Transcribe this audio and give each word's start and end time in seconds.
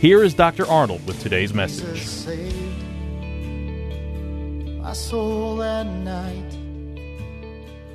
here 0.00 0.24
is 0.24 0.32
Dr. 0.32 0.66
Arnold 0.66 1.06
with 1.06 1.20
today's 1.20 1.52
message. 1.52 2.06
saved 2.06 2.56
my 4.80 4.94
soul 4.94 5.56
that 5.56 5.86
night. 5.86 6.56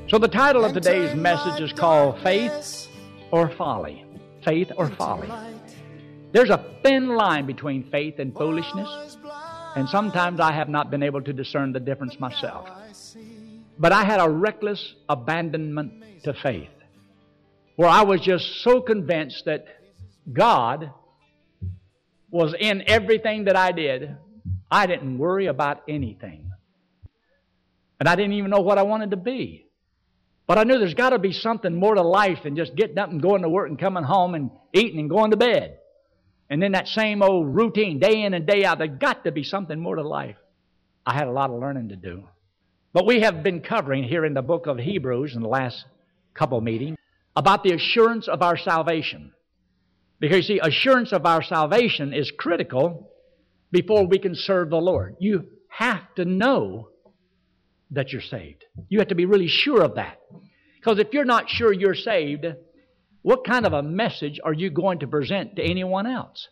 So, 0.07 0.19
the 0.19 0.27
title 0.27 0.63
of 0.63 0.73
today's 0.73 1.15
message 1.15 1.59
is 1.61 1.73
called 1.73 2.21
Faith 2.21 2.87
or 3.31 3.49
Folly. 3.49 4.05
Faith 4.43 4.71
or 4.77 4.91
Folly. 4.91 5.27
There's 6.31 6.51
a 6.51 6.63
thin 6.83 7.15
line 7.15 7.47
between 7.47 7.89
faith 7.89 8.19
and 8.19 8.31
foolishness, 8.35 9.17
and 9.75 9.89
sometimes 9.89 10.39
I 10.39 10.51
have 10.51 10.69
not 10.69 10.91
been 10.91 11.01
able 11.01 11.23
to 11.23 11.33
discern 11.33 11.73
the 11.73 11.79
difference 11.79 12.19
myself. 12.19 12.69
But 13.79 13.91
I 13.91 14.03
had 14.03 14.19
a 14.19 14.29
reckless 14.29 14.93
abandonment 15.09 16.23
to 16.23 16.35
faith, 16.35 16.69
where 17.77 17.89
I 17.89 18.03
was 18.03 18.21
just 18.21 18.61
so 18.61 18.79
convinced 18.79 19.45
that 19.45 19.65
God 20.31 20.91
was 22.35 22.53
in 22.59 22.83
everything 22.87 23.45
that 23.45 23.55
I 23.55 23.71
did, 23.71 24.15
I 24.69 24.87
didn't 24.87 25.17
worry 25.17 25.45
about 25.45 25.83
anything. 25.87 26.51
And 27.97 28.09
I 28.09 28.15
didn't 28.15 28.33
even 28.33 28.51
know 28.51 28.59
what 28.59 28.77
I 28.77 28.83
wanted 28.83 29.11
to 29.11 29.17
be. 29.17 29.65
But 30.45 30.57
I 30.57 30.63
knew 30.63 30.77
there's 30.77 30.93
got 30.93 31.11
to 31.11 31.19
be 31.19 31.31
something 31.31 31.73
more 31.73 31.95
to 31.95 32.01
life 32.01 32.39
than 32.43 32.57
just 32.57 32.75
getting 32.75 32.97
up 32.97 33.09
and 33.09 33.21
going 33.21 33.43
to 33.43 33.49
work 33.49 33.69
and 33.69 33.79
coming 33.79 34.03
home 34.03 34.35
and 34.35 34.51
eating 34.73 34.99
and 34.99 35.09
going 35.09 35.31
to 35.31 35.37
bed. 35.37 35.79
And 36.49 36.61
then 36.61 36.73
that 36.73 36.89
same 36.89 37.23
old 37.23 37.55
routine, 37.55 37.99
day 37.99 38.21
in 38.23 38.33
and 38.33 38.45
day 38.45 38.65
out. 38.65 38.79
There's 38.79 38.99
got 38.99 39.23
to 39.23 39.31
be 39.31 39.43
something 39.43 39.79
more 39.79 39.95
to 39.95 40.07
life. 40.07 40.35
I 41.05 41.13
had 41.13 41.27
a 41.27 41.31
lot 41.31 41.49
of 41.49 41.59
learning 41.59 41.89
to 41.89 41.95
do. 41.95 42.25
But 42.91 43.05
we 43.05 43.21
have 43.21 43.43
been 43.43 43.61
covering 43.61 44.03
here 44.03 44.25
in 44.25 44.33
the 44.33 44.41
book 44.41 44.67
of 44.67 44.77
Hebrews 44.77 45.35
in 45.35 45.41
the 45.41 45.47
last 45.47 45.85
couple 46.33 46.59
meetings 46.59 46.97
about 47.35 47.63
the 47.63 47.73
assurance 47.73 48.27
of 48.27 48.41
our 48.41 48.57
salvation. 48.57 49.31
Because 50.19 50.49
you 50.49 50.55
see, 50.55 50.59
assurance 50.59 51.11
of 51.11 51.25
our 51.25 51.43
salvation 51.43 52.13
is 52.13 52.31
critical 52.37 53.11
before 53.71 54.07
we 54.07 54.17
can 54.17 54.35
serve 54.35 54.69
the 54.69 54.77
Lord. 54.77 55.15
You 55.19 55.45
have 55.69 56.13
to 56.15 56.25
know 56.25 56.89
that 57.91 58.11
you're 58.11 58.21
saved. 58.21 58.63
You 58.89 58.99
have 58.99 59.09
to 59.09 59.15
be 59.15 59.25
really 59.25 59.47
sure 59.47 59.83
of 59.83 59.95
that. 59.95 60.19
Because 60.75 60.99
if 60.99 61.13
you're 61.13 61.25
not 61.25 61.49
sure 61.49 61.73
you're 61.73 61.95
saved, 61.95 62.45
what 63.21 63.45
kind 63.45 63.65
of 63.65 63.73
a 63.73 63.83
message 63.83 64.39
are 64.43 64.53
you 64.53 64.69
going 64.69 64.99
to 64.99 65.07
present 65.07 65.55
to 65.55 65.63
anyone 65.63 66.07
else? 66.07 66.47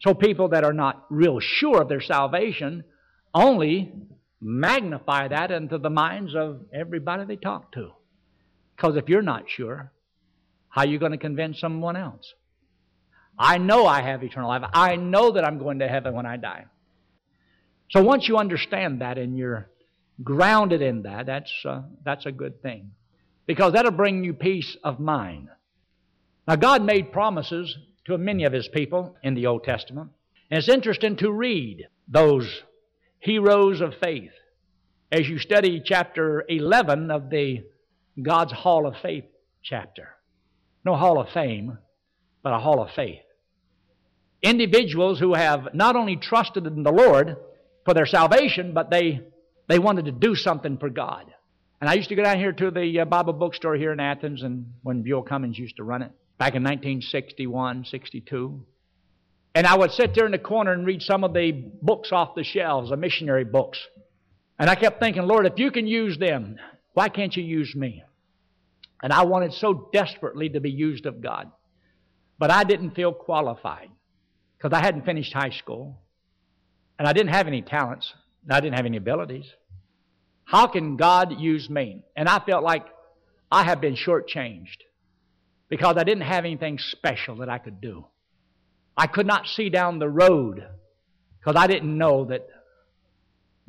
So 0.00 0.14
people 0.14 0.48
that 0.48 0.64
are 0.64 0.72
not 0.72 1.04
real 1.10 1.38
sure 1.40 1.82
of 1.82 1.88
their 1.88 2.00
salvation 2.00 2.84
only 3.34 3.92
magnify 4.40 5.28
that 5.28 5.50
into 5.50 5.78
the 5.78 5.90
minds 5.90 6.34
of 6.34 6.62
everybody 6.74 7.24
they 7.24 7.36
talk 7.36 7.72
to. 7.72 7.90
Because 8.76 8.96
if 8.96 9.08
you're 9.08 9.22
not 9.22 9.44
sure, 9.48 9.92
how 10.68 10.82
are 10.82 10.86
you 10.86 10.98
going 10.98 11.12
to 11.12 11.18
convince 11.18 11.60
someone 11.60 11.96
else? 11.96 12.32
I 13.42 13.58
know 13.58 13.86
I 13.86 14.02
have 14.02 14.22
eternal 14.22 14.48
life. 14.48 14.62
I 14.72 14.94
know 14.94 15.32
that 15.32 15.44
I'm 15.44 15.58
going 15.58 15.80
to 15.80 15.88
heaven 15.88 16.14
when 16.14 16.26
I 16.26 16.36
die. 16.36 16.66
So 17.90 18.02
once 18.02 18.28
you 18.28 18.38
understand 18.38 19.00
that 19.00 19.18
and 19.18 19.36
you're 19.36 19.68
grounded 20.22 20.80
in 20.80 21.02
that, 21.02 21.26
that's, 21.26 21.52
uh, 21.64 21.82
that's 22.04 22.24
a 22.24 22.30
good 22.30 22.62
thing. 22.62 22.92
Because 23.44 23.72
that'll 23.72 23.90
bring 23.90 24.22
you 24.22 24.32
peace 24.32 24.76
of 24.84 25.00
mind. 25.00 25.48
Now, 26.46 26.54
God 26.54 26.84
made 26.84 27.12
promises 27.12 27.76
to 28.04 28.16
many 28.16 28.44
of 28.44 28.52
His 28.52 28.68
people 28.68 29.16
in 29.24 29.34
the 29.34 29.46
Old 29.46 29.64
Testament. 29.64 30.10
And 30.48 30.58
it's 30.58 30.68
interesting 30.68 31.16
to 31.16 31.32
read 31.32 31.88
those 32.06 32.62
heroes 33.18 33.80
of 33.80 33.94
faith 34.00 34.32
as 35.10 35.28
you 35.28 35.38
study 35.38 35.82
chapter 35.84 36.44
11 36.48 37.10
of 37.10 37.28
the 37.28 37.64
God's 38.20 38.52
Hall 38.52 38.86
of 38.86 38.94
Faith 39.02 39.24
chapter. 39.62 40.10
No 40.84 40.94
Hall 40.94 41.20
of 41.20 41.28
Fame, 41.30 41.78
but 42.44 42.52
a 42.52 42.58
Hall 42.58 42.80
of 42.80 42.90
Faith. 42.94 43.22
Individuals 44.42 45.20
who 45.20 45.34
have 45.34 45.72
not 45.72 45.94
only 45.94 46.16
trusted 46.16 46.66
in 46.66 46.82
the 46.82 46.90
Lord 46.90 47.36
for 47.84 47.94
their 47.94 48.06
salvation, 48.06 48.72
but 48.74 48.90
they, 48.90 49.20
they 49.68 49.78
wanted 49.78 50.06
to 50.06 50.12
do 50.12 50.34
something 50.34 50.78
for 50.78 50.90
God. 50.90 51.32
And 51.80 51.88
I 51.88 51.94
used 51.94 52.08
to 52.10 52.16
go 52.16 52.22
down 52.22 52.38
here 52.38 52.52
to 52.52 52.70
the 52.70 53.00
uh, 53.00 53.04
Bible 53.04 53.32
bookstore 53.32 53.74
here 53.76 53.92
in 53.92 54.00
Athens, 54.00 54.42
and 54.42 54.72
when 54.82 55.02
Buell 55.02 55.22
Cummings 55.22 55.58
used 55.58 55.76
to 55.76 55.84
run 55.84 56.02
it 56.02 56.12
back 56.38 56.54
in 56.54 56.62
1961, 56.62 57.84
62. 57.84 58.64
And 59.54 59.66
I 59.66 59.76
would 59.76 59.92
sit 59.92 60.14
there 60.14 60.26
in 60.26 60.32
the 60.32 60.38
corner 60.38 60.72
and 60.72 60.86
read 60.86 61.02
some 61.02 61.24
of 61.24 61.34
the 61.34 61.52
books 61.82 62.10
off 62.10 62.34
the 62.34 62.44
shelves, 62.44 62.90
the 62.90 62.96
missionary 62.96 63.44
books. 63.44 63.78
And 64.58 64.70
I 64.70 64.74
kept 64.74 65.00
thinking, 65.00 65.22
Lord, 65.22 65.46
if 65.46 65.58
you 65.58 65.70
can 65.70 65.86
use 65.86 66.18
them, 66.18 66.56
why 66.94 67.08
can't 67.08 67.36
you 67.36 67.42
use 67.42 67.74
me? 67.74 68.02
And 69.02 69.12
I 69.12 69.24
wanted 69.24 69.52
so 69.52 69.88
desperately 69.92 70.48
to 70.50 70.60
be 70.60 70.70
used 70.70 71.06
of 71.06 71.20
God. 71.20 71.50
But 72.38 72.50
I 72.50 72.64
didn't 72.64 72.92
feel 72.92 73.12
qualified 73.12 73.90
because 74.62 74.76
I 74.76 74.84
hadn't 74.84 75.04
finished 75.04 75.32
high 75.32 75.50
school. 75.50 75.98
And 76.98 77.08
I 77.08 77.12
didn't 77.12 77.32
have 77.32 77.48
any 77.48 77.62
talents. 77.62 78.12
And 78.44 78.52
I 78.52 78.60
didn't 78.60 78.76
have 78.76 78.86
any 78.86 78.96
abilities. 78.96 79.46
How 80.44 80.68
can 80.68 80.96
God 80.96 81.40
use 81.40 81.68
me? 81.68 82.04
And 82.16 82.28
I 82.28 82.38
felt 82.38 82.62
like 82.62 82.86
I 83.50 83.64
have 83.64 83.80
been 83.80 83.96
shortchanged 83.96 84.78
because 85.68 85.96
I 85.96 86.04
didn't 86.04 86.24
have 86.24 86.44
anything 86.44 86.78
special 86.78 87.36
that 87.36 87.48
I 87.48 87.58
could 87.58 87.80
do. 87.80 88.06
I 88.96 89.06
could 89.06 89.26
not 89.26 89.46
see 89.46 89.68
down 89.68 89.98
the 89.98 90.08
road 90.08 90.64
because 91.40 91.56
I 91.56 91.66
didn't 91.66 91.96
know 91.96 92.26
that 92.26 92.46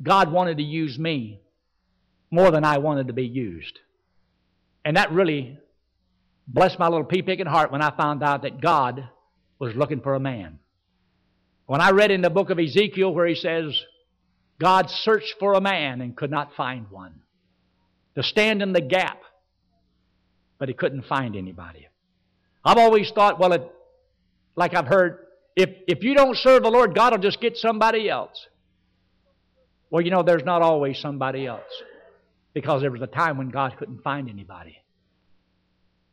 God 0.02 0.30
wanted 0.30 0.58
to 0.58 0.64
use 0.64 0.98
me 0.98 1.40
more 2.30 2.50
than 2.50 2.64
I 2.64 2.78
wanted 2.78 3.08
to 3.08 3.12
be 3.14 3.26
used. 3.26 3.80
And 4.84 4.96
that 4.96 5.10
really 5.10 5.58
blessed 6.46 6.78
my 6.78 6.88
little 6.88 7.04
pea 7.04 7.22
picking 7.22 7.46
heart 7.46 7.72
when 7.72 7.82
I 7.82 7.96
found 7.96 8.22
out 8.22 8.42
that 8.42 8.60
God 8.60 9.08
was 9.58 9.74
looking 9.74 10.00
for 10.00 10.14
a 10.14 10.20
man. 10.20 10.58
When 11.66 11.80
I 11.80 11.90
read 11.90 12.10
in 12.10 12.20
the 12.20 12.30
book 12.30 12.50
of 12.50 12.58
Ezekiel 12.58 13.12
where 13.12 13.26
he 13.26 13.34
says, 13.34 13.78
God 14.60 14.90
searched 14.90 15.34
for 15.40 15.54
a 15.54 15.60
man 15.60 16.00
and 16.00 16.16
could 16.16 16.30
not 16.30 16.54
find 16.54 16.86
one 16.90 17.22
to 18.14 18.22
stand 18.22 18.62
in 18.62 18.72
the 18.72 18.80
gap, 18.80 19.20
but 20.58 20.68
he 20.68 20.74
couldn't 20.74 21.06
find 21.06 21.36
anybody. 21.36 21.88
I've 22.64 22.78
always 22.78 23.10
thought, 23.10 23.38
well, 23.38 23.52
it, 23.52 23.72
like 24.56 24.74
I've 24.74 24.86
heard, 24.86 25.26
if, 25.56 25.70
if 25.88 26.02
you 26.02 26.14
don't 26.14 26.36
serve 26.36 26.62
the 26.62 26.70
Lord, 26.70 26.94
God 26.94 27.12
will 27.12 27.18
just 27.18 27.40
get 27.40 27.56
somebody 27.56 28.08
else. 28.08 28.46
Well, 29.90 30.02
you 30.02 30.10
know, 30.10 30.22
there's 30.22 30.44
not 30.44 30.62
always 30.62 30.98
somebody 30.98 31.46
else 31.46 31.62
because 32.52 32.82
there 32.82 32.90
was 32.90 33.02
a 33.02 33.06
time 33.06 33.38
when 33.38 33.50
God 33.50 33.76
couldn't 33.78 34.02
find 34.02 34.28
anybody. 34.28 34.78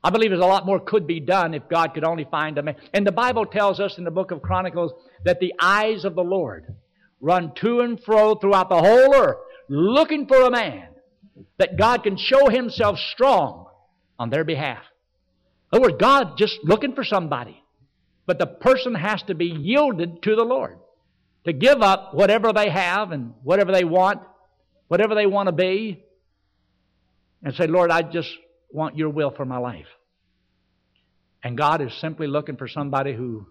I 0.03 0.09
believe 0.09 0.31
there's 0.31 0.42
a 0.42 0.48
lot 0.48 0.65
more 0.65 0.80
could 0.80 1.06
be 1.06 1.19
done 1.19 1.53
if 1.53 1.69
God 1.69 1.94
could 1.94 2.03
only 2.03 2.25
find 2.25 2.57
a 2.57 2.63
man. 2.63 2.75
And 2.94 3.06
the 3.06 3.12
Bible 3.12 3.45
tells 3.45 3.80
us 3.80 3.98
in 3.98 4.03
the 4.03 4.12
book 4.12 4.31
of 4.31 4.42
Chronicles 4.42 4.92
that 5.25 5.39
the 5.39 5.53
eyes 5.59 6.06
of 6.06 6.15
the 6.15 6.24
Lord 6.24 6.74
run 7.19 7.53
to 7.62 7.81
and 7.81 8.01
fro 8.03 8.36
throughout 8.36 8.69
the 8.69 8.81
whole 8.81 9.13
earth 9.13 9.38
looking 9.69 10.27
for 10.27 10.42
a 10.42 10.51
man 10.51 10.88
that 11.57 11.77
God 11.77 12.03
can 12.03 12.18
show 12.18 12.50
himself 12.50 12.98
strong 13.13 13.68
on 14.18 14.30
their 14.30 14.44
behalf. 14.44 14.83
In 15.71 15.77
other 15.77 15.92
words, 15.92 16.01
God 16.01 16.38
just 16.38 16.59
looking 16.63 16.94
for 16.95 17.04
somebody. 17.04 17.63
But 18.25 18.39
the 18.39 18.47
person 18.47 18.95
has 18.95 19.21
to 19.24 19.36
be 19.36 19.45
yielded 19.45 20.24
to 20.24 20.36
the 20.36 20.44
Lord. 20.44 20.77
To 21.45 21.54
give 21.54 21.81
up 21.81 22.13
whatever 22.13 22.54
they 22.54 22.69
have 22.69 23.12
and 23.12 23.33
whatever 23.44 23.71
they 23.71 23.83
want, 23.83 24.21
whatever 24.88 25.15
they 25.15 25.25
want 25.25 25.47
to 25.47 25.54
be, 25.54 26.04
and 27.44 27.56
say, 27.56 27.65
Lord, 27.65 27.89
I 27.89 28.04
just 28.04 28.30
want 28.73 28.97
your 28.97 29.09
will 29.09 29.31
for 29.31 29.45
my 29.45 29.57
life. 29.57 29.88
And 31.44 31.57
God 31.57 31.81
is 31.81 31.94
simply 32.00 32.27
looking 32.27 32.57
for 32.57 32.68
somebody 32.68 33.13
who 33.13 33.47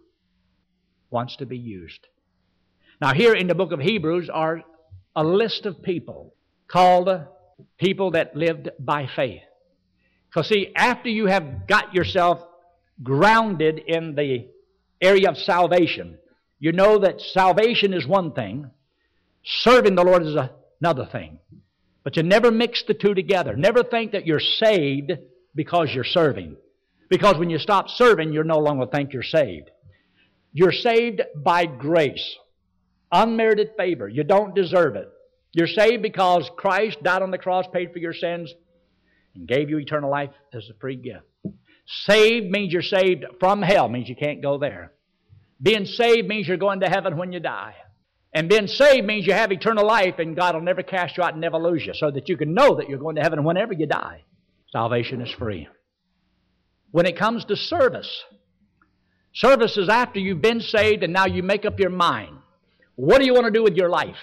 wants 1.11 1.37
to 1.37 1.47
be 1.47 1.59
used. 1.59 2.07
Now, 3.01 3.15
here 3.15 3.35
in 3.35 3.47
the 3.47 3.55
book 3.55 3.73
of 3.73 3.81
Hebrews 3.81 4.31
are 4.33 4.63
a 5.17 5.25
list 5.25 5.67
of 5.67 5.83
people 5.83 6.35
called 6.69 7.09
people 7.79 8.13
that 8.13 8.37
lived 8.37 8.71
by 8.79 9.09
faith. 9.15 9.43
Because, 10.29 10.49
see, 10.49 10.73
after 10.77 11.09
you 11.09 11.27
have 11.27 11.67
got 11.67 11.95
yourself 11.95 12.41
grounded 13.03 13.79
in 13.79 14.15
the 14.15 14.49
area 15.01 15.29
of 15.29 15.37
salvation, 15.37 16.19
you 16.59 16.73
know 16.73 16.99
that 16.99 17.21
salvation 17.21 17.93
is 17.95 18.07
one 18.07 18.33
thing, 18.33 18.71
serving 19.43 19.95
the 19.95 20.05
Lord 20.05 20.23
is 20.23 20.37
another 20.81 21.07
thing. 21.07 21.39
But 22.03 22.17
you 22.17 22.23
never 22.23 22.51
mix 22.51 22.83
the 22.87 22.95
two 22.95 23.15
together. 23.15 23.57
Never 23.57 23.83
think 23.83 24.13
that 24.13 24.27
you're 24.27 24.41
saved 24.41 25.13
because 25.55 25.91
you're 25.95 26.05
serving. 26.05 26.57
Because 27.09 27.37
when 27.37 27.51
you 27.51 27.59
stop 27.59 27.89
serving, 27.89 28.33
you 28.33 28.43
no 28.45 28.59
longer 28.59 28.87
think 28.87 29.13
you're 29.13 29.23
saved. 29.23 29.71
You're 30.53 30.73
saved 30.73 31.23
by 31.37 31.67
grace, 31.67 32.37
unmerited 33.13 33.71
favor. 33.77 34.09
You 34.09 34.25
don't 34.25 34.55
deserve 34.55 34.97
it. 34.97 35.09
You're 35.53 35.67
saved 35.67 36.03
because 36.03 36.49
Christ 36.57 37.03
died 37.03 37.23
on 37.23 37.31
the 37.31 37.39
cross, 37.39 37.67
paid 37.73 37.93
for 37.93 37.99
your 37.99 38.15
sins, 38.15 38.53
and 39.35 39.47
gave 39.47 39.69
you 39.69 39.79
eternal 39.79 40.11
life 40.11 40.31
as 40.55 40.69
a 40.71 40.79
free 40.81 40.97
gift. 40.97 41.25
Saved 41.87 42.51
means 42.51 42.73
you're 42.73 42.83
saved 42.83 43.25
from 43.41 43.63
hell, 43.63 43.89
means 43.89 44.09
you 44.09 44.17
can't 44.17 44.43
go 44.43 44.59
there. 44.59 44.93
Being 45.61 45.85
saved 45.85 46.29
means 46.29 46.47
you're 46.47 46.57
going 46.57 46.81
to 46.81 46.89
heaven 46.89 47.17
when 47.17 47.33
you 47.33 47.41
die. 47.41 47.75
And 48.33 48.49
being 48.49 48.69
saved 48.69 49.07
means 49.07 49.27
you 49.27 49.33
have 49.33 49.51
eternal 49.51 49.87
life 49.87 50.19
and 50.19 50.37
God 50.37 50.55
will 50.55 50.63
never 50.63 50.83
cast 50.83 51.17
you 51.17 51.25
out 51.25 51.33
and 51.33 51.41
never 51.41 51.59
lose 51.59 51.85
you 51.85 51.95
so 51.95 52.11
that 52.11 52.29
you 52.29 52.37
can 52.37 52.55
know 52.55 52.77
that 52.77 52.89
you're 52.89 52.99
going 52.99 53.17
to 53.17 53.23
heaven 53.23 53.43
whenever 53.43 53.73
you 53.73 53.87
die. 53.87 54.23
Salvation 54.71 55.21
is 55.21 55.33
free. 55.33 55.69
When 56.93 57.07
it 57.07 57.19
comes 57.19 57.45
to 57.47 57.57
service, 57.57 58.25
service 59.35 59.77
is 59.77 59.89
after 59.89 60.21
you've 60.21 60.43
been 60.43 60.61
saved 60.61 61.03
and 61.03 61.13
now 61.13 61.27
you 61.27 61.43
make 61.43 61.65
up 61.65 61.81
your 61.81 61.91
mind. 61.91 62.37
What 62.95 63.19
do 63.19 63.27
you 63.27 63.35
want 63.35 63.47
to 63.47 63.53
do 63.53 63.65
with 63.65 63.75
your 63.75 63.89
life? 63.89 64.17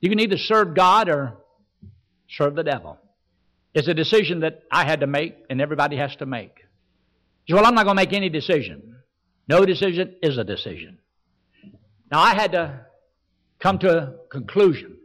You 0.00 0.08
can 0.08 0.20
either 0.20 0.38
serve 0.38 0.74
God 0.74 1.08
or 1.08 1.34
serve 2.28 2.56
the 2.56 2.64
devil. 2.64 2.98
It's 3.74 3.88
a 3.88 3.94
decision 3.94 4.40
that 4.40 4.62
I 4.72 4.84
had 4.84 5.00
to 5.00 5.06
make 5.06 5.36
and 5.50 5.60
everybody 5.60 5.96
has 5.96 6.16
to 6.16 6.26
make. 6.26 6.64
So, 7.48 7.54
well, 7.54 7.66
I'm 7.66 7.74
not 7.74 7.84
going 7.84 7.96
to 7.96 8.02
make 8.02 8.12
any 8.12 8.28
decision. 8.28 8.96
No 9.48 9.64
decision 9.64 10.16
is 10.20 10.36
a 10.36 10.44
decision. 10.44 10.98
Now, 12.10 12.20
I 12.20 12.34
had 12.34 12.52
to 12.52 12.85
come 13.58 13.78
to 13.80 13.98
a 13.98 14.14
conclusion. 14.30 14.96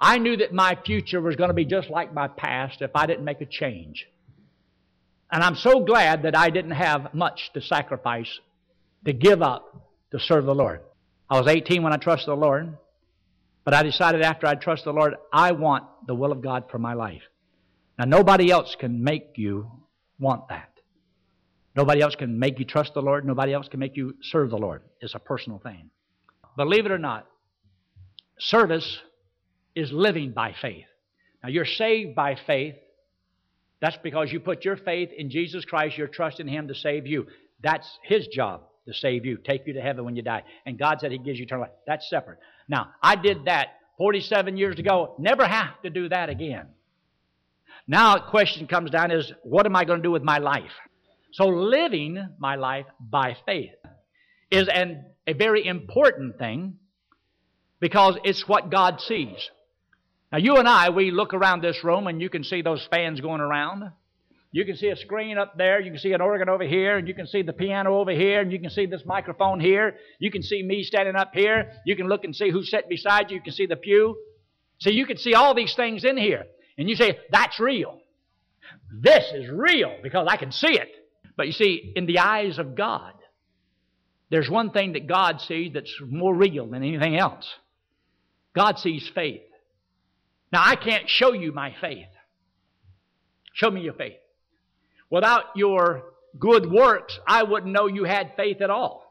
I 0.00 0.18
knew 0.18 0.36
that 0.38 0.52
my 0.52 0.78
future 0.86 1.20
was 1.20 1.36
going 1.36 1.48
to 1.48 1.54
be 1.54 1.66
just 1.66 1.90
like 1.90 2.14
my 2.14 2.28
past 2.28 2.80
if 2.80 2.90
I 2.94 3.06
didn't 3.06 3.24
make 3.24 3.40
a 3.40 3.46
change. 3.46 4.06
And 5.30 5.42
I'm 5.42 5.56
so 5.56 5.84
glad 5.84 6.22
that 6.22 6.36
I 6.36 6.50
didn't 6.50 6.72
have 6.72 7.14
much 7.14 7.50
to 7.54 7.60
sacrifice, 7.60 8.40
to 9.04 9.12
give 9.12 9.42
up, 9.42 9.92
to 10.10 10.18
serve 10.18 10.46
the 10.46 10.54
Lord. 10.54 10.80
I 11.28 11.38
was 11.38 11.48
18 11.48 11.82
when 11.82 11.92
I 11.92 11.96
trusted 11.98 12.28
the 12.28 12.34
Lord, 12.34 12.76
but 13.64 13.74
I 13.74 13.82
decided 13.82 14.22
after 14.22 14.46
I 14.46 14.54
trusted 14.54 14.86
the 14.86 14.98
Lord, 14.98 15.14
I 15.32 15.52
want 15.52 15.84
the 16.06 16.14
will 16.14 16.32
of 16.32 16.40
God 16.40 16.64
for 16.70 16.78
my 16.78 16.94
life. 16.94 17.22
Now, 17.98 18.06
nobody 18.06 18.50
else 18.50 18.74
can 18.80 19.04
make 19.04 19.32
you 19.36 19.70
want 20.18 20.48
that. 20.48 20.70
Nobody 21.76 22.00
else 22.00 22.16
can 22.16 22.38
make 22.38 22.58
you 22.58 22.64
trust 22.64 22.94
the 22.94 23.02
Lord. 23.02 23.24
Nobody 23.24 23.52
else 23.52 23.68
can 23.68 23.78
make 23.78 23.96
you 23.96 24.16
serve 24.22 24.50
the 24.50 24.56
Lord. 24.56 24.82
It's 25.00 25.14
a 25.14 25.18
personal 25.18 25.58
thing. 25.58 25.90
Believe 26.56 26.86
it 26.86 26.92
or 26.92 26.98
not, 26.98 27.26
service 28.40 28.98
is 29.74 29.92
living 29.92 30.32
by 30.32 30.54
faith. 30.60 30.86
Now, 31.42 31.48
you're 31.48 31.64
saved 31.64 32.14
by 32.14 32.36
faith. 32.46 32.74
That's 33.80 33.96
because 34.02 34.32
you 34.32 34.40
put 34.40 34.64
your 34.64 34.76
faith 34.76 35.10
in 35.16 35.30
Jesus 35.30 35.64
Christ. 35.64 35.96
your 35.96 36.08
trust 36.08 36.40
in 36.40 36.48
Him 36.48 36.68
to 36.68 36.74
save 36.74 37.06
you. 37.06 37.26
That's 37.62 37.88
His 38.02 38.26
job 38.26 38.62
to 38.86 38.94
save 38.94 39.24
you, 39.24 39.36
take 39.36 39.66
you 39.66 39.74
to 39.74 39.80
heaven 39.80 40.04
when 40.04 40.16
you 40.16 40.22
die. 40.22 40.42
And 40.66 40.78
God 40.78 40.98
said 41.00 41.12
He 41.12 41.18
gives 41.18 41.38
you 41.38 41.44
eternal 41.44 41.62
life. 41.62 41.72
That's 41.86 42.08
separate. 42.10 42.38
Now, 42.68 42.88
I 43.02 43.16
did 43.16 43.44
that 43.44 43.68
47 43.98 44.56
years 44.56 44.78
ago. 44.78 45.14
Never 45.18 45.46
have 45.46 45.80
to 45.82 45.90
do 45.90 46.08
that 46.08 46.28
again. 46.28 46.66
Now, 47.86 48.16
the 48.16 48.22
question 48.30 48.66
comes 48.66 48.90
down 48.90 49.10
is, 49.10 49.32
what 49.42 49.66
am 49.66 49.76
I 49.76 49.84
going 49.84 49.98
to 49.98 50.02
do 50.02 50.10
with 50.10 50.22
my 50.22 50.38
life? 50.38 50.72
So, 51.32 51.46
living 51.46 52.28
my 52.38 52.56
life 52.56 52.86
by 52.98 53.36
faith 53.46 53.70
is 54.50 54.68
an, 54.68 55.04
a 55.26 55.32
very 55.32 55.66
important 55.66 56.38
thing 56.38 56.76
because 57.80 58.16
it's 58.24 58.46
what 58.46 58.70
God 58.70 59.00
sees. 59.00 59.50
Now, 60.30 60.38
you 60.38 60.56
and 60.56 60.68
I, 60.68 60.90
we 60.90 61.10
look 61.10 61.34
around 61.34 61.62
this 61.62 61.82
room 61.82 62.06
and 62.06 62.20
you 62.20 62.30
can 62.30 62.44
see 62.44 62.62
those 62.62 62.86
fans 62.90 63.20
going 63.20 63.40
around. 63.40 63.90
You 64.52 64.64
can 64.64 64.76
see 64.76 64.88
a 64.88 64.96
screen 64.96 65.38
up 65.38 65.56
there. 65.56 65.80
You 65.80 65.90
can 65.90 65.98
see 66.00 66.12
an 66.12 66.20
organ 66.20 66.48
over 66.48 66.64
here. 66.64 66.96
And 66.98 67.08
you 67.08 67.14
can 67.14 67.26
see 67.26 67.42
the 67.42 67.52
piano 67.52 67.98
over 67.98 68.10
here. 68.10 68.40
And 68.40 68.52
you 68.52 68.60
can 68.60 68.70
see 68.70 68.86
this 68.86 69.02
microphone 69.04 69.60
here. 69.60 69.96
You 70.18 70.30
can 70.30 70.42
see 70.42 70.62
me 70.62 70.82
standing 70.82 71.16
up 71.16 71.32
here. 71.32 71.72
You 71.84 71.96
can 71.96 72.08
look 72.08 72.24
and 72.24 72.34
see 72.34 72.50
who's 72.50 72.70
sitting 72.70 72.88
beside 72.88 73.30
you. 73.30 73.36
You 73.36 73.42
can 73.42 73.52
see 73.52 73.66
the 73.66 73.76
pew. 73.76 74.16
So 74.78 74.90
you 74.90 75.06
can 75.06 75.18
see 75.18 75.34
all 75.34 75.54
these 75.54 75.74
things 75.74 76.04
in 76.04 76.16
here. 76.16 76.44
And 76.78 76.88
you 76.88 76.96
say, 76.96 77.18
that's 77.30 77.60
real. 77.60 77.98
This 78.92 79.24
is 79.34 79.48
real 79.50 79.96
because 80.02 80.26
I 80.28 80.36
can 80.36 80.52
see 80.52 80.72
it. 80.72 80.88
But 81.36 81.46
you 81.46 81.52
see, 81.52 81.92
in 81.94 82.06
the 82.06 82.18
eyes 82.18 82.58
of 82.58 82.74
God, 82.74 83.14
there's 84.30 84.48
one 84.48 84.70
thing 84.70 84.92
that 84.92 85.06
God 85.06 85.40
sees 85.40 85.72
that's 85.74 85.94
more 86.06 86.34
real 86.34 86.66
than 86.66 86.82
anything 86.82 87.16
else. 87.16 87.48
God 88.54 88.78
sees 88.78 89.08
faith. 89.14 89.42
Now, 90.52 90.62
I 90.64 90.76
can't 90.76 91.08
show 91.08 91.32
you 91.32 91.52
my 91.52 91.74
faith. 91.80 92.08
Show 93.52 93.70
me 93.70 93.82
your 93.82 93.94
faith. 93.94 94.18
Without 95.08 95.44
your 95.56 96.04
good 96.38 96.70
works, 96.70 97.18
I 97.26 97.42
wouldn't 97.42 97.72
know 97.72 97.86
you 97.86 98.04
had 98.04 98.32
faith 98.36 98.60
at 98.60 98.70
all. 98.70 99.06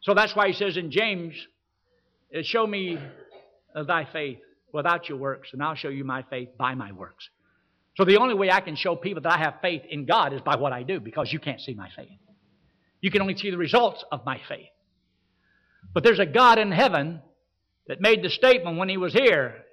So 0.00 0.14
that's 0.14 0.34
why 0.34 0.48
he 0.48 0.52
says 0.52 0.76
in 0.76 0.90
James, 0.90 1.34
uh, 2.36 2.42
Show 2.42 2.66
me 2.66 2.98
uh, 3.74 3.82
thy 3.82 4.06
faith 4.12 4.38
without 4.72 5.08
your 5.08 5.18
works, 5.18 5.50
and 5.52 5.62
I'll 5.62 5.74
show 5.74 5.88
you 5.88 6.04
my 6.04 6.22
faith 6.22 6.50
by 6.58 6.74
my 6.74 6.92
works. 6.92 7.28
So 7.96 8.04
the 8.04 8.18
only 8.18 8.34
way 8.34 8.50
I 8.50 8.60
can 8.60 8.76
show 8.76 8.94
people 8.94 9.22
that 9.22 9.32
I 9.32 9.38
have 9.38 9.54
faith 9.62 9.82
in 9.88 10.04
God 10.04 10.32
is 10.32 10.40
by 10.42 10.56
what 10.56 10.72
I 10.72 10.82
do, 10.82 11.00
because 11.00 11.32
you 11.32 11.38
can't 11.38 11.60
see 11.60 11.74
my 11.74 11.88
faith. 11.96 12.10
You 13.00 13.10
can 13.10 13.22
only 13.22 13.36
see 13.36 13.50
the 13.50 13.56
results 13.56 14.04
of 14.12 14.24
my 14.24 14.40
faith. 14.48 14.68
But 15.94 16.04
there's 16.04 16.18
a 16.18 16.26
God 16.26 16.58
in 16.58 16.72
heaven 16.72 17.22
that 17.88 18.00
made 18.00 18.22
the 18.22 18.30
statement 18.30 18.78
when 18.78 18.88
he 18.88 18.96
was 18.96 19.12
here 19.12 19.66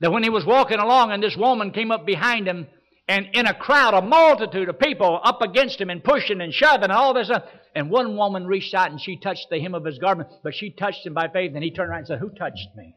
that 0.00 0.10
when 0.10 0.22
he 0.22 0.30
was 0.30 0.44
walking 0.44 0.78
along 0.78 1.12
and 1.12 1.22
this 1.22 1.36
woman 1.36 1.70
came 1.70 1.90
up 1.90 2.06
behind 2.06 2.48
him 2.48 2.66
and 3.06 3.28
in 3.32 3.46
a 3.46 3.54
crowd, 3.54 3.94
a 3.94 4.02
multitude 4.02 4.68
of 4.68 4.78
people 4.78 5.20
up 5.24 5.42
against 5.42 5.80
him 5.80 5.90
and 5.90 6.02
pushing 6.02 6.40
and 6.40 6.54
shoving 6.54 6.84
and 6.84 6.92
all 6.92 7.12
this 7.12 7.26
stuff. 7.26 7.42
And 7.74 7.90
one 7.90 8.16
woman 8.16 8.46
reached 8.46 8.72
out 8.72 8.90
and 8.90 9.00
she 9.00 9.16
touched 9.16 9.48
the 9.50 9.60
hem 9.60 9.74
of 9.74 9.84
his 9.84 9.98
garment, 9.98 10.28
but 10.44 10.54
she 10.54 10.70
touched 10.70 11.04
him 11.04 11.14
by 11.14 11.26
faith 11.28 11.52
and 11.54 11.64
he 11.64 11.72
turned 11.72 11.90
around 11.90 11.98
and 11.98 12.06
said, 12.06 12.18
Who 12.20 12.30
touched 12.30 12.68
me? 12.76 12.94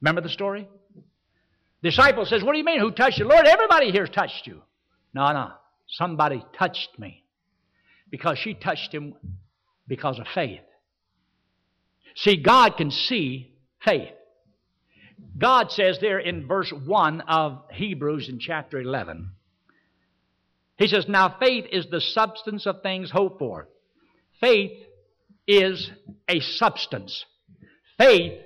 Remember 0.00 0.22
the 0.22 0.30
story? 0.30 0.66
Disciple 1.82 2.24
says, 2.24 2.42
What 2.42 2.52
do 2.52 2.58
you 2.58 2.64
mean? 2.64 2.80
Who 2.80 2.90
touched 2.90 3.18
you? 3.18 3.26
Lord, 3.26 3.46
everybody 3.46 3.90
here's 3.90 4.10
touched 4.10 4.46
you. 4.46 4.62
No, 5.12 5.30
no. 5.32 5.50
Somebody 5.86 6.42
touched 6.58 6.98
me. 6.98 7.22
Because 8.10 8.38
she 8.38 8.54
touched 8.54 8.94
him 8.94 9.14
because 9.86 10.18
of 10.18 10.26
faith. 10.34 10.60
See, 12.18 12.36
God 12.36 12.76
can 12.76 12.90
see 12.90 13.52
faith. 13.84 14.10
God 15.38 15.70
says 15.70 15.98
there 16.00 16.18
in 16.18 16.48
verse 16.48 16.72
1 16.72 17.20
of 17.22 17.62
Hebrews 17.70 18.28
in 18.28 18.40
chapter 18.40 18.80
11, 18.80 19.30
He 20.78 20.88
says, 20.88 21.06
Now 21.08 21.36
faith 21.38 21.66
is 21.70 21.86
the 21.86 22.00
substance 22.00 22.66
of 22.66 22.82
things 22.82 23.08
hoped 23.12 23.38
for. 23.38 23.68
Faith 24.40 24.72
is 25.46 25.90
a 26.28 26.40
substance. 26.40 27.24
Faith 27.98 28.40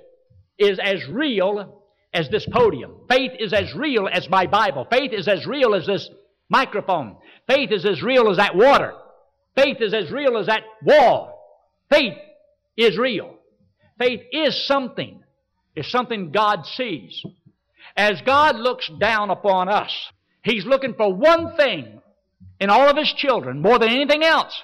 is 0.59 0.77
as 0.77 1.07
real 1.09 1.81
as 2.13 2.29
this 2.29 2.45
podium. 2.51 2.93
Faith 3.09 3.31
is 3.39 3.53
as 3.53 3.73
real 3.73 4.07
as 4.07 4.29
my 4.29 4.45
Bible. 4.45 4.85
Faith 4.91 5.13
is 5.13 5.27
as 5.27 5.47
real 5.47 5.73
as 5.73 5.87
this 5.87 6.07
microphone. 6.47 7.17
Faith 7.49 7.71
is 7.71 7.85
as 7.87 8.03
real 8.03 8.29
as 8.29 8.37
that 8.37 8.55
water. 8.55 8.93
Faith 9.57 9.77
is 9.79 9.95
as 9.95 10.11
real 10.11 10.37
as 10.37 10.45
that 10.45 10.61
wall. 10.83 11.39
Faith 11.89 12.17
is 12.77 12.99
real. 12.99 13.32
Faith 13.97 14.21
is 14.31 14.67
something 14.67 15.23
is 15.75 15.89
something 15.89 16.31
God 16.31 16.65
sees. 16.65 17.23
As 17.95 18.21
God 18.21 18.55
looks 18.57 18.89
down 18.99 19.29
upon 19.29 19.69
us, 19.69 19.91
He's 20.43 20.65
looking 20.65 20.93
for 20.95 21.13
one 21.13 21.55
thing 21.55 22.01
in 22.59 22.69
all 22.69 22.89
of 22.89 22.97
His 22.97 23.11
children 23.13 23.61
more 23.61 23.79
than 23.79 23.89
anything 23.89 24.23
else. 24.23 24.61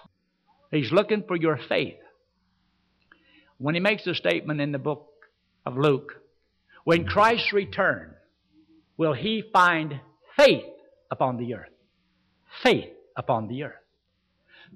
He's 0.71 0.91
looking 0.91 1.23
for 1.27 1.35
your 1.35 1.57
faith. 1.57 1.97
When 3.57 3.75
He 3.75 3.81
makes 3.81 4.03
the 4.05 4.15
statement 4.15 4.61
in 4.61 4.71
the 4.71 4.79
book 4.79 5.07
of 5.65 5.77
Luke, 5.77 6.13
when 6.83 7.05
Christ 7.05 7.53
return, 7.53 8.13
will 8.97 9.13
He 9.13 9.43
find 9.53 9.99
faith 10.37 10.65
upon 11.11 11.37
the 11.37 11.55
earth? 11.55 11.69
Faith 12.63 12.89
upon 13.15 13.47
the 13.47 13.63
earth. 13.63 13.75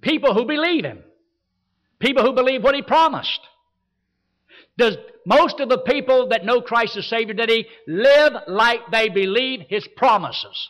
People 0.01 0.33
who 0.33 0.45
believe 0.45 0.86
Him. 0.86 1.03
People 2.00 2.24
who 2.24 2.33
believe 2.33 2.63
what 2.63 2.75
He 2.75 2.81
promised. 2.81 3.39
Does 4.77 4.98
most 5.25 5.60
of 5.60 5.70
the 5.70 5.77
people 5.77 6.30
that 6.30 6.46
know 6.46 6.62
Christ 6.62 6.98
as 6.98 7.08
Savior 7.08 7.34
today 7.34 7.68
live 7.88 8.34
like 8.48 8.80
they 8.92 9.10
believe 9.10 9.62
His 9.70 9.88
promises? 9.96 10.70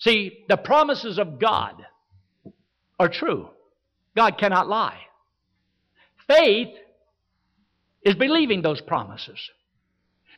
See, 0.00 0.44
the 0.48 0.56
promises 0.56 1.18
of 1.18 1.38
God 1.38 1.84
are 2.98 3.08
true. 3.08 3.48
God 4.16 4.38
cannot 4.38 4.68
lie. 4.68 4.98
Faith 6.28 6.74
is 8.02 8.14
believing 8.14 8.62
those 8.62 8.80
promises. 8.80 9.38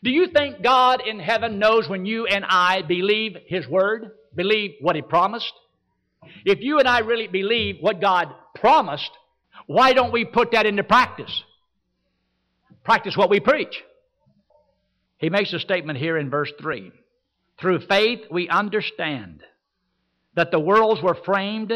Do 0.02 0.10
you 0.10 0.28
think 0.28 0.62
God 0.62 1.02
in 1.06 1.18
heaven 1.18 1.58
knows 1.58 1.88
when 1.88 2.04
you 2.04 2.26
and 2.26 2.44
I 2.46 2.82
believe 2.82 3.36
His 3.46 3.66
Word, 3.66 4.10
believe 4.34 4.76
what 4.80 4.96
He 4.96 5.02
promised? 5.02 5.52
If 6.44 6.60
you 6.60 6.78
and 6.78 6.88
I 6.88 7.00
really 7.00 7.28
believe 7.28 7.76
what 7.80 8.00
God 8.00 8.28
promised, 8.54 9.10
why 9.66 9.92
don't 9.92 10.12
we 10.12 10.24
put 10.24 10.52
that 10.52 10.66
into 10.66 10.82
practice? 10.82 11.42
Practice 12.86 13.16
what 13.16 13.30
we 13.30 13.40
preach. 13.40 13.82
He 15.18 15.28
makes 15.28 15.52
a 15.52 15.58
statement 15.58 15.98
here 15.98 16.16
in 16.16 16.30
verse 16.30 16.52
3. 16.60 16.92
Through 17.60 17.80
faith 17.80 18.20
we 18.30 18.48
understand 18.48 19.42
that 20.36 20.52
the 20.52 20.60
worlds 20.60 21.02
were 21.02 21.16
framed 21.24 21.72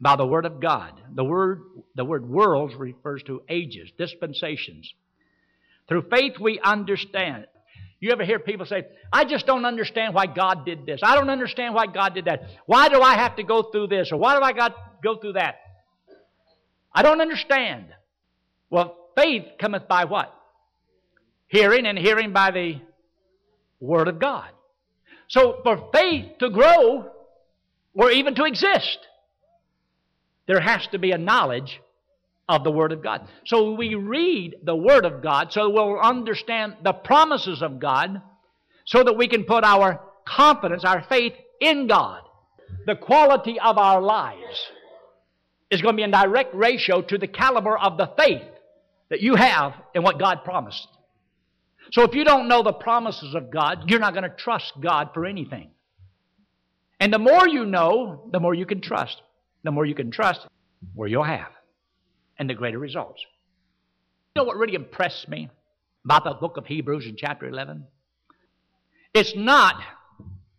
by 0.00 0.16
the 0.16 0.26
Word 0.26 0.46
of 0.46 0.58
God. 0.58 0.98
The 1.14 1.22
word, 1.22 1.60
the 1.94 2.04
word 2.06 2.26
worlds 2.26 2.74
refers 2.74 3.22
to 3.24 3.42
ages, 3.50 3.90
dispensations. 3.98 4.90
Through 5.86 6.06
faith 6.10 6.38
we 6.40 6.58
understand. 6.64 7.44
You 8.00 8.12
ever 8.12 8.24
hear 8.24 8.38
people 8.38 8.64
say, 8.64 8.86
I 9.12 9.26
just 9.26 9.44
don't 9.44 9.66
understand 9.66 10.14
why 10.14 10.28
God 10.28 10.64
did 10.64 10.86
this. 10.86 11.00
I 11.02 11.14
don't 11.14 11.28
understand 11.28 11.74
why 11.74 11.88
God 11.88 12.14
did 12.14 12.24
that. 12.24 12.44
Why 12.64 12.88
do 12.88 13.02
I 13.02 13.16
have 13.16 13.36
to 13.36 13.42
go 13.42 13.64
through 13.64 13.88
this? 13.88 14.12
Or 14.12 14.16
why 14.16 14.34
do 14.38 14.42
I 14.42 14.54
got 14.54 14.74
go 15.04 15.18
through 15.18 15.34
that? 15.34 15.56
I 16.90 17.02
don't 17.02 17.20
understand. 17.20 17.88
Well, 18.70 18.96
faith 19.14 19.44
cometh 19.60 19.86
by 19.88 20.06
what? 20.06 20.34
Hearing, 21.48 21.86
and 21.86 21.98
hearing 21.98 22.32
by 22.32 22.50
the 22.50 22.80
Word 23.80 24.08
of 24.08 24.18
God. 24.18 24.48
So 25.28 25.60
for 25.62 25.90
faith 25.92 26.38
to 26.40 26.50
grow, 26.50 27.10
or 27.94 28.10
even 28.10 28.34
to 28.36 28.44
exist, 28.44 28.98
there 30.46 30.60
has 30.60 30.86
to 30.88 30.98
be 30.98 31.10
a 31.10 31.18
knowledge 31.18 31.80
of 32.48 32.64
the 32.64 32.70
Word 32.70 32.92
of 32.92 33.02
God. 33.02 33.28
So 33.44 33.72
we 33.72 33.94
read 33.94 34.56
the 34.62 34.76
Word 34.76 35.04
of 35.04 35.22
God 35.22 35.52
so 35.52 35.68
we'll 35.68 36.00
understand 36.00 36.76
the 36.82 36.94
promises 36.94 37.62
of 37.62 37.78
God 37.78 38.22
so 38.86 39.04
that 39.04 39.16
we 39.16 39.28
can 39.28 39.44
put 39.44 39.64
our 39.64 40.00
confidence, 40.26 40.84
our 40.84 41.04
faith 41.08 41.34
in 41.60 41.86
God. 41.86 42.22
The 42.86 42.96
quality 42.96 43.60
of 43.60 43.76
our 43.76 44.00
lives 44.00 44.70
is 45.70 45.82
going 45.82 45.94
to 45.94 45.96
be 45.96 46.02
in 46.02 46.10
direct 46.10 46.54
ratio 46.54 47.02
to 47.02 47.18
the 47.18 47.26
caliber 47.26 47.76
of 47.76 47.98
the 47.98 48.10
faith 48.18 48.42
that 49.10 49.20
you 49.20 49.34
have 49.34 49.74
in 49.94 50.02
what 50.02 50.18
God 50.18 50.44
promised. 50.44 50.88
So 51.92 52.02
if 52.02 52.14
you 52.14 52.24
don't 52.24 52.48
know 52.48 52.62
the 52.62 52.72
promises 52.72 53.34
of 53.34 53.50
God, 53.50 53.90
you're 53.90 54.00
not 54.00 54.12
going 54.12 54.28
to 54.28 54.36
trust 54.36 54.72
God 54.80 55.10
for 55.14 55.24
anything. 55.24 55.70
And 57.00 57.12
the 57.12 57.18
more 57.18 57.48
you 57.48 57.64
know, 57.64 58.28
the 58.32 58.40
more 58.40 58.54
you 58.54 58.66
can 58.66 58.80
trust. 58.80 59.22
The 59.64 59.70
more 59.70 59.86
you 59.86 59.94
can 59.94 60.10
trust, 60.10 60.46
more 60.94 61.06
you'll 61.06 61.24
have. 61.24 61.50
And 62.38 62.48
the 62.48 62.54
greater 62.54 62.78
results. 62.78 63.24
You 64.34 64.42
know 64.42 64.46
what 64.46 64.56
really 64.56 64.74
impressed 64.74 65.28
me 65.28 65.48
about 66.04 66.24
the 66.24 66.34
book 66.34 66.56
of 66.56 66.66
Hebrews 66.66 67.06
in 67.06 67.16
chapter 67.16 67.48
11? 67.48 67.84
It's 69.14 69.34
not 69.34 69.74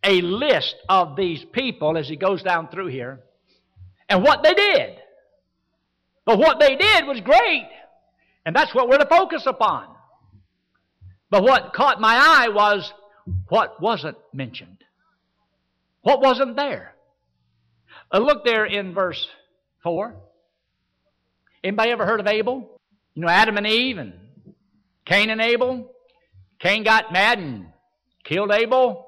a 0.04 0.20
list 0.20 0.74
of 0.88 1.16
these 1.16 1.44
people 1.52 1.96
as 1.96 2.08
he 2.08 2.16
goes 2.16 2.42
down 2.42 2.68
through 2.68 2.88
here 2.88 3.20
and 4.08 4.22
what 4.22 4.42
they 4.42 4.54
did. 4.54 4.96
But 6.24 6.38
what 6.38 6.58
they 6.60 6.76
did 6.76 7.06
was 7.06 7.20
great. 7.20 7.68
And 8.44 8.54
that's 8.54 8.74
what 8.74 8.88
we're 8.88 8.98
to 8.98 9.06
focus 9.06 9.44
upon. 9.46 9.86
But 11.30 11.42
what 11.42 11.72
caught 11.72 12.00
my 12.00 12.14
eye 12.14 12.48
was 12.48 12.92
what 13.48 13.80
wasn't 13.80 14.18
mentioned. 14.32 14.78
What 16.02 16.20
wasn't 16.20 16.56
there? 16.56 16.94
Uh, 18.12 18.18
look 18.18 18.44
there 18.44 18.64
in 18.64 18.94
verse 18.94 19.28
4. 19.82 20.14
Anybody 21.62 21.90
ever 21.90 22.06
heard 22.06 22.20
of 22.20 22.26
Abel? 22.26 22.80
You 23.14 23.22
know, 23.22 23.28
Adam 23.28 23.56
and 23.56 23.66
Eve 23.66 23.98
and 23.98 24.14
Cain 25.04 25.30
and 25.30 25.40
Abel? 25.40 25.92
Cain 26.58 26.84
got 26.84 27.12
mad 27.12 27.38
and 27.38 27.66
killed 28.24 28.50
Abel. 28.52 29.06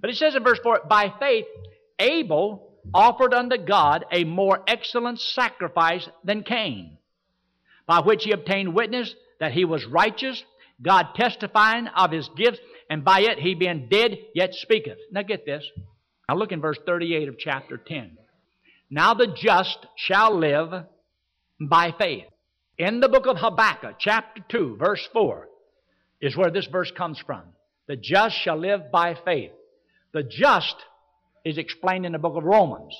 But 0.00 0.10
it 0.10 0.16
says 0.16 0.34
in 0.34 0.44
verse 0.44 0.58
4 0.62 0.82
By 0.88 1.12
faith, 1.18 1.46
Abel 1.98 2.74
offered 2.92 3.34
unto 3.34 3.56
God 3.56 4.04
a 4.12 4.24
more 4.24 4.62
excellent 4.66 5.20
sacrifice 5.20 6.08
than 6.24 6.42
Cain, 6.42 6.98
by 7.86 8.00
which 8.00 8.24
he 8.24 8.32
obtained 8.32 8.74
witness 8.74 9.14
that 9.40 9.52
he 9.52 9.64
was 9.64 9.84
righteous, 9.86 10.42
God 10.82 11.08
testifying 11.14 11.86
of 11.88 12.10
his 12.10 12.28
gifts, 12.36 12.58
and 12.90 13.04
by 13.04 13.20
it 13.20 13.38
he 13.38 13.54
being 13.54 13.88
dead 13.88 14.18
yet 14.34 14.54
speaketh. 14.54 14.98
Now 15.10 15.22
get 15.22 15.46
this. 15.46 15.64
Now 16.28 16.36
look 16.36 16.52
in 16.52 16.60
verse 16.60 16.78
38 16.84 17.28
of 17.28 17.38
chapter 17.38 17.76
10. 17.76 18.18
Now 18.90 19.14
the 19.14 19.28
just 19.34 19.78
shall 19.96 20.36
live 20.36 20.84
by 21.60 21.92
faith. 21.98 22.26
In 22.78 23.00
the 23.00 23.08
book 23.08 23.26
of 23.26 23.38
Habakkuk, 23.38 23.96
chapter 23.98 24.42
2, 24.48 24.76
verse 24.78 25.06
4, 25.12 25.48
is 26.20 26.36
where 26.36 26.50
this 26.50 26.66
verse 26.66 26.90
comes 26.90 27.18
from. 27.24 27.42
The 27.88 27.96
just 27.96 28.36
shall 28.36 28.58
live 28.58 28.90
by 28.92 29.16
faith. 29.24 29.52
The 30.12 30.22
just 30.22 30.76
is 31.44 31.58
explained 31.58 32.04
in 32.04 32.12
the 32.12 32.18
book 32.18 32.36
of 32.36 32.44
Romans. 32.44 32.94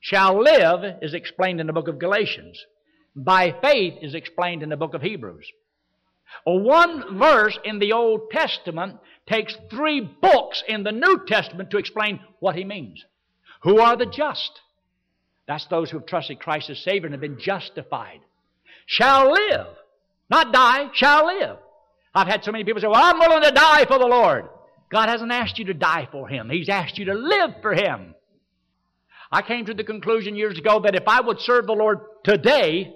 Shall 0.00 0.42
live 0.42 0.98
is 1.00 1.14
explained 1.14 1.60
in 1.60 1.66
the 1.66 1.72
book 1.72 1.88
of 1.88 1.98
Galatians. 1.98 2.58
By 3.14 3.54
faith 3.62 3.94
is 4.02 4.14
explained 4.14 4.62
in 4.62 4.68
the 4.68 4.76
book 4.76 4.94
of 4.94 5.02
Hebrews. 5.02 5.46
Well, 6.44 6.60
one 6.60 7.18
verse 7.18 7.58
in 7.64 7.78
the 7.78 7.92
Old 7.92 8.30
Testament 8.30 8.98
takes 9.26 9.56
three 9.70 10.00
books 10.00 10.62
in 10.68 10.82
the 10.82 10.92
New 10.92 11.24
Testament 11.26 11.70
to 11.70 11.78
explain 11.78 12.20
what 12.40 12.56
he 12.56 12.64
means. 12.64 13.04
Who 13.62 13.80
are 13.80 13.96
the 13.96 14.06
just? 14.06 14.60
That's 15.46 15.66
those 15.66 15.90
who 15.90 15.98
have 15.98 16.06
trusted 16.06 16.40
Christ 16.40 16.70
as 16.70 16.78
Savior 16.82 17.06
and 17.06 17.14
have 17.14 17.20
been 17.20 17.40
justified. 17.40 18.20
Shall 18.86 19.32
live. 19.32 19.66
Not 20.30 20.52
die, 20.52 20.90
shall 20.94 21.26
live. 21.26 21.56
I've 22.14 22.28
had 22.28 22.44
so 22.44 22.52
many 22.52 22.64
people 22.64 22.80
say, 22.80 22.86
Well, 22.86 23.02
I'm 23.02 23.18
willing 23.18 23.42
to 23.42 23.50
die 23.50 23.84
for 23.86 23.98
the 23.98 24.06
Lord. 24.06 24.48
God 24.90 25.08
hasn't 25.08 25.32
asked 25.32 25.58
you 25.58 25.66
to 25.66 25.74
die 25.74 26.08
for 26.12 26.28
Him, 26.28 26.50
He's 26.50 26.68
asked 26.68 26.98
you 26.98 27.06
to 27.06 27.14
live 27.14 27.50
for 27.62 27.74
Him. 27.74 28.14
I 29.32 29.42
came 29.42 29.66
to 29.66 29.74
the 29.74 29.84
conclusion 29.84 30.36
years 30.36 30.58
ago 30.58 30.80
that 30.84 30.94
if 30.94 31.08
I 31.08 31.20
would 31.20 31.40
serve 31.40 31.66
the 31.66 31.72
Lord 31.72 32.00
today, 32.22 32.94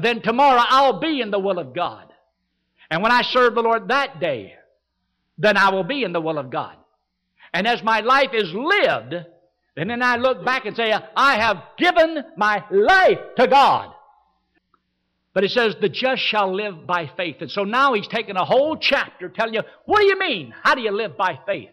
then 0.00 0.22
tomorrow 0.22 0.62
I'll 0.64 1.00
be 1.00 1.20
in 1.20 1.30
the 1.30 1.38
will 1.38 1.58
of 1.58 1.74
God. 1.74 2.05
And 2.90 3.02
when 3.02 3.12
I 3.12 3.22
serve 3.22 3.54
the 3.54 3.62
Lord 3.62 3.88
that 3.88 4.20
day, 4.20 4.54
then 5.38 5.56
I 5.56 5.70
will 5.70 5.84
be 5.84 6.04
in 6.04 6.12
the 6.12 6.20
will 6.20 6.38
of 6.38 6.50
God. 6.50 6.76
And 7.52 7.66
as 7.66 7.82
my 7.82 8.00
life 8.00 8.30
is 8.32 8.52
lived, 8.52 9.14
and 9.76 9.90
then 9.90 10.02
I 10.02 10.16
look 10.16 10.44
back 10.44 10.66
and 10.66 10.76
say, 10.76 10.92
I 11.16 11.36
have 11.38 11.62
given 11.76 12.24
my 12.36 12.64
life 12.70 13.18
to 13.36 13.46
God. 13.46 13.92
But 15.34 15.44
it 15.44 15.50
says, 15.50 15.76
the 15.80 15.90
just 15.90 16.22
shall 16.22 16.54
live 16.54 16.86
by 16.86 17.10
faith. 17.14 17.36
And 17.40 17.50
so 17.50 17.64
now 17.64 17.92
he's 17.92 18.08
taken 18.08 18.36
a 18.36 18.44
whole 18.44 18.76
chapter 18.76 19.28
telling 19.28 19.54
you, 19.54 19.62
what 19.84 20.00
do 20.00 20.06
you 20.06 20.18
mean? 20.18 20.54
How 20.62 20.74
do 20.74 20.80
you 20.80 20.92
live 20.92 21.16
by 21.16 21.38
faith? 21.44 21.68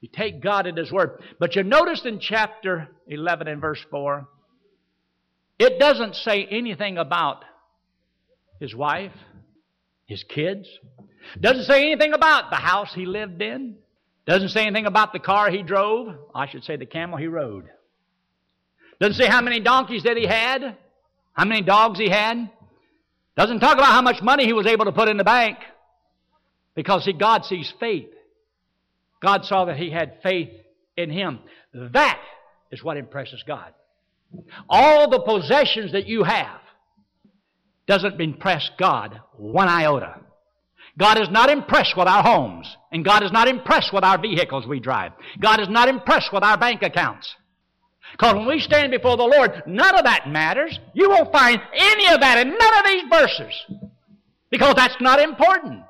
You 0.00 0.08
take 0.12 0.42
God 0.42 0.66
at 0.66 0.76
His 0.76 0.90
Word. 0.90 1.22
But 1.38 1.54
you 1.54 1.62
notice 1.62 2.04
in 2.04 2.18
chapter 2.18 2.88
11 3.06 3.46
and 3.46 3.60
verse 3.60 3.84
4, 3.90 4.26
it 5.60 5.78
doesn't 5.78 6.16
say 6.16 6.46
anything 6.46 6.96
about 6.96 7.44
his 8.60 8.74
wife, 8.74 9.12
his 10.10 10.24
kids. 10.24 10.68
Doesn't 11.40 11.64
say 11.64 11.82
anything 11.82 12.12
about 12.12 12.50
the 12.50 12.56
house 12.56 12.92
he 12.92 13.06
lived 13.06 13.40
in. 13.40 13.76
Doesn't 14.26 14.48
say 14.48 14.62
anything 14.62 14.86
about 14.86 15.12
the 15.12 15.20
car 15.20 15.50
he 15.50 15.62
drove. 15.62 16.14
I 16.34 16.48
should 16.48 16.64
say 16.64 16.76
the 16.76 16.84
camel 16.84 17.16
he 17.16 17.28
rode. 17.28 17.70
Doesn't 19.00 19.14
say 19.14 19.26
how 19.26 19.40
many 19.40 19.60
donkeys 19.60 20.02
that 20.02 20.16
he 20.16 20.26
had, 20.26 20.76
how 21.32 21.44
many 21.44 21.62
dogs 21.62 21.98
he 21.98 22.10
had. 22.10 22.50
Doesn't 23.36 23.60
talk 23.60 23.74
about 23.74 23.92
how 23.92 24.02
much 24.02 24.20
money 24.20 24.44
he 24.44 24.52
was 24.52 24.66
able 24.66 24.84
to 24.86 24.92
put 24.92 25.08
in 25.08 25.16
the 25.16 25.24
bank. 25.24 25.58
Because, 26.74 27.04
see, 27.04 27.12
God 27.12 27.44
sees 27.44 27.72
faith. 27.78 28.10
God 29.22 29.44
saw 29.44 29.66
that 29.66 29.76
he 29.76 29.90
had 29.90 30.18
faith 30.24 30.50
in 30.96 31.10
him. 31.10 31.38
That 31.72 32.20
is 32.72 32.82
what 32.82 32.96
impresses 32.96 33.44
God. 33.46 33.72
All 34.68 35.08
the 35.08 35.20
possessions 35.20 35.92
that 35.92 36.06
you 36.06 36.24
have 36.24 36.60
doesn't 37.86 38.20
impress 38.20 38.70
God 38.78 39.20
one 39.36 39.68
iota. 39.68 40.20
God 40.98 41.20
is 41.20 41.30
not 41.30 41.50
impressed 41.50 41.96
with 41.96 42.08
our 42.08 42.22
homes, 42.22 42.76
and 42.92 43.04
God 43.04 43.22
is 43.22 43.32
not 43.32 43.48
impressed 43.48 43.92
with 43.92 44.04
our 44.04 44.20
vehicles 44.20 44.66
we 44.66 44.80
drive. 44.80 45.12
God 45.40 45.60
is 45.60 45.68
not 45.68 45.88
impressed 45.88 46.32
with 46.32 46.42
our 46.42 46.58
bank 46.58 46.82
accounts. 46.82 47.34
Because 48.12 48.34
when 48.34 48.46
we 48.46 48.60
stand 48.60 48.90
before 48.90 49.16
the 49.16 49.22
Lord, 49.22 49.62
none 49.66 49.96
of 49.96 50.04
that 50.04 50.28
matters. 50.28 50.78
You 50.94 51.10
won't 51.10 51.32
find 51.32 51.60
any 51.72 52.12
of 52.12 52.20
that 52.20 52.38
in 52.38 52.56
none 52.58 52.78
of 52.78 52.84
these 52.84 53.04
verses. 53.10 53.66
Because 54.50 54.74
that's 54.74 55.00
not 55.00 55.20
important. 55.20 55.84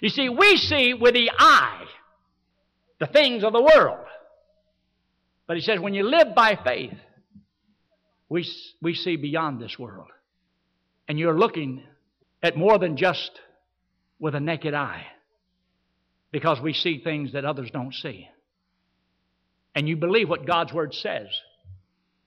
You 0.00 0.08
see, 0.08 0.28
we 0.28 0.56
see 0.56 0.94
with 0.94 1.14
the 1.14 1.30
eye 1.38 1.84
the 2.98 3.06
things 3.06 3.44
of 3.44 3.52
the 3.52 3.62
world. 3.62 4.06
But 5.46 5.56
he 5.56 5.62
says, 5.62 5.78
when 5.78 5.94
you 5.94 6.08
live 6.08 6.34
by 6.34 6.58
faith, 6.64 6.94
we, 8.28 8.46
we 8.80 8.94
see 8.94 9.16
beyond 9.16 9.60
this 9.60 9.78
world. 9.78 10.08
And 11.08 11.18
you're 11.18 11.38
looking 11.38 11.82
at 12.42 12.56
more 12.56 12.78
than 12.78 12.96
just 12.96 13.30
with 14.18 14.34
a 14.34 14.40
naked 14.40 14.74
eye 14.74 15.04
because 16.32 16.60
we 16.60 16.72
see 16.72 16.98
things 16.98 17.32
that 17.32 17.44
others 17.44 17.70
don't 17.72 17.94
see. 17.94 18.28
And 19.74 19.88
you 19.88 19.96
believe 19.96 20.28
what 20.28 20.46
God's 20.46 20.72
Word 20.72 20.94
says. 20.94 21.26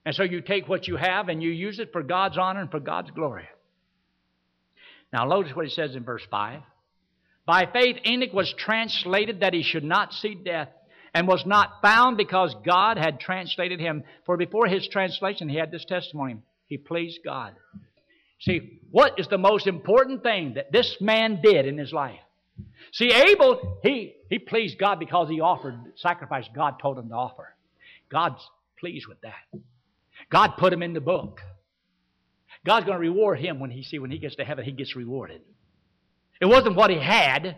And 0.05 0.15
so 0.15 0.23
you 0.23 0.41
take 0.41 0.67
what 0.67 0.87
you 0.87 0.95
have 0.95 1.29
and 1.29 1.41
you 1.41 1.49
use 1.49 1.79
it 1.79 1.91
for 1.91 2.03
God's 2.03 2.37
honor 2.37 2.61
and 2.61 2.71
for 2.71 2.79
God's 2.79 3.11
glory. 3.11 3.47
Now, 5.11 5.25
notice 5.25 5.55
what 5.55 5.65
he 5.65 5.71
says 5.71 5.95
in 5.95 6.03
verse 6.03 6.23
5. 6.29 6.61
By 7.45 7.65
faith, 7.71 7.97
Enoch 8.05 8.33
was 8.33 8.53
translated 8.57 9.39
that 9.39 9.53
he 9.53 9.63
should 9.63 9.85
not 9.85 10.13
see 10.13 10.35
death, 10.35 10.69
and 11.13 11.27
was 11.27 11.45
not 11.45 11.81
found 11.81 12.17
because 12.17 12.55
God 12.65 12.97
had 12.97 13.19
translated 13.19 13.79
him. 13.79 14.03
For 14.25 14.37
before 14.37 14.67
his 14.67 14.87
translation, 14.87 15.49
he 15.49 15.57
had 15.57 15.71
this 15.71 15.85
testimony 15.85 16.37
he 16.67 16.77
pleased 16.77 17.19
God. 17.23 17.55
See, 18.39 18.79
what 18.91 19.19
is 19.19 19.27
the 19.27 19.37
most 19.37 19.67
important 19.67 20.23
thing 20.23 20.53
that 20.55 20.71
this 20.71 20.97
man 21.01 21.39
did 21.41 21.65
in 21.65 21.77
his 21.77 21.91
life? 21.91 22.19
See, 22.91 23.11
Abel, 23.11 23.79
he, 23.83 24.15
he 24.29 24.39
pleased 24.39 24.77
God 24.77 24.99
because 24.99 25.29
he 25.29 25.41
offered 25.41 25.75
sacrifice 25.95 26.45
God 26.53 26.79
told 26.79 26.97
him 26.97 27.09
to 27.09 27.15
offer. 27.15 27.55
God's 28.09 28.41
pleased 28.79 29.07
with 29.07 29.19
that. 29.21 29.61
God 30.29 30.53
put 30.57 30.73
him 30.73 30.83
in 30.83 30.93
the 30.93 31.01
book. 31.01 31.41
God's 32.65 32.85
going 32.85 32.97
to 32.97 33.01
reward 33.01 33.39
him 33.39 33.59
when 33.59 33.71
he 33.71 33.83
see 33.83 33.99
when 33.99 34.11
he 34.11 34.17
gets 34.17 34.35
to 34.35 34.45
heaven, 34.45 34.65
he 34.65 34.71
gets 34.71 34.95
rewarded. 34.95 35.41
It 36.41 36.45
wasn't 36.45 36.75
what 36.75 36.89
he 36.89 36.99
had, 36.99 37.57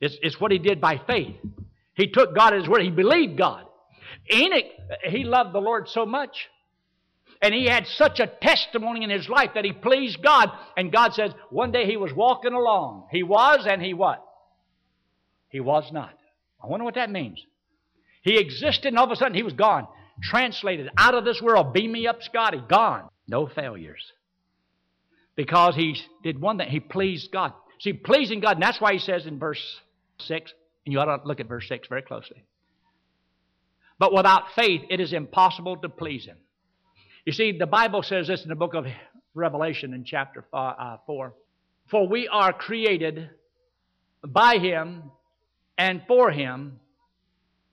it's, 0.00 0.16
it's 0.22 0.40
what 0.40 0.52
he 0.52 0.58
did 0.58 0.80
by 0.80 1.00
faith. 1.06 1.36
He 1.94 2.08
took 2.08 2.34
God 2.34 2.52
at 2.52 2.60
his 2.60 2.68
word, 2.68 2.82
he 2.82 2.90
believed 2.90 3.38
God. 3.38 3.64
Enoch, 4.32 4.64
he 5.04 5.24
loved 5.24 5.54
the 5.54 5.60
Lord 5.60 5.88
so 5.88 6.06
much. 6.06 6.48
And 7.40 7.54
he 7.54 7.66
had 7.66 7.86
such 7.86 8.18
a 8.18 8.26
testimony 8.26 9.04
in 9.04 9.10
his 9.10 9.28
life 9.28 9.50
that 9.54 9.64
he 9.64 9.72
pleased 9.72 10.22
God. 10.22 10.50
And 10.76 10.92
God 10.92 11.14
says, 11.14 11.32
one 11.50 11.70
day 11.70 11.86
he 11.86 11.96
was 11.96 12.12
walking 12.12 12.52
along. 12.52 13.06
He 13.12 13.22
was 13.22 13.66
and 13.68 13.80
he 13.80 13.94
what? 13.94 14.24
He 15.48 15.60
was 15.60 15.90
not. 15.92 16.14
I 16.62 16.66
wonder 16.66 16.84
what 16.84 16.96
that 16.96 17.10
means. 17.10 17.40
He 18.22 18.38
existed 18.38 18.88
and 18.88 18.98
all 18.98 19.04
of 19.04 19.12
a 19.12 19.16
sudden 19.16 19.34
he 19.34 19.44
was 19.44 19.52
gone. 19.52 19.86
Translated 20.20 20.90
out 20.98 21.14
of 21.14 21.24
this 21.24 21.40
world. 21.40 21.72
Beam 21.72 21.92
me 21.92 22.08
up, 22.08 22.22
Scotty. 22.22 22.60
Gone. 22.68 23.08
No 23.28 23.46
failures. 23.46 24.02
Because 25.36 25.76
he 25.76 25.96
did 26.24 26.40
one 26.40 26.58
thing. 26.58 26.68
He 26.68 26.80
pleased 26.80 27.30
God. 27.30 27.52
See, 27.80 27.92
pleasing 27.92 28.40
God, 28.40 28.56
and 28.56 28.62
that's 28.62 28.80
why 28.80 28.92
he 28.92 28.98
says 28.98 29.26
in 29.26 29.38
verse 29.38 29.62
6, 30.22 30.52
and 30.84 30.92
you 30.92 30.98
ought 30.98 31.04
to 31.04 31.20
look 31.24 31.38
at 31.38 31.46
verse 31.46 31.68
6 31.68 31.86
very 31.86 32.02
closely. 32.02 32.42
But 34.00 34.12
without 34.12 34.52
faith, 34.56 34.82
it 34.90 34.98
is 34.98 35.12
impossible 35.12 35.76
to 35.76 35.88
please 35.88 36.24
him. 36.24 36.38
You 37.24 37.32
see, 37.32 37.52
the 37.52 37.66
Bible 37.66 38.02
says 38.02 38.28
this 38.28 38.42
in 38.42 38.48
the 38.48 38.54
book 38.54 38.74
of 38.74 38.86
Revelation 39.34 39.94
in 39.94 40.04
chapter 40.04 40.44
uh, 40.52 40.96
4 41.06 41.34
For 41.90 42.08
we 42.08 42.28
are 42.28 42.52
created 42.52 43.30
by 44.26 44.58
him 44.58 45.04
and 45.76 46.02
for 46.08 46.30
him 46.30 46.80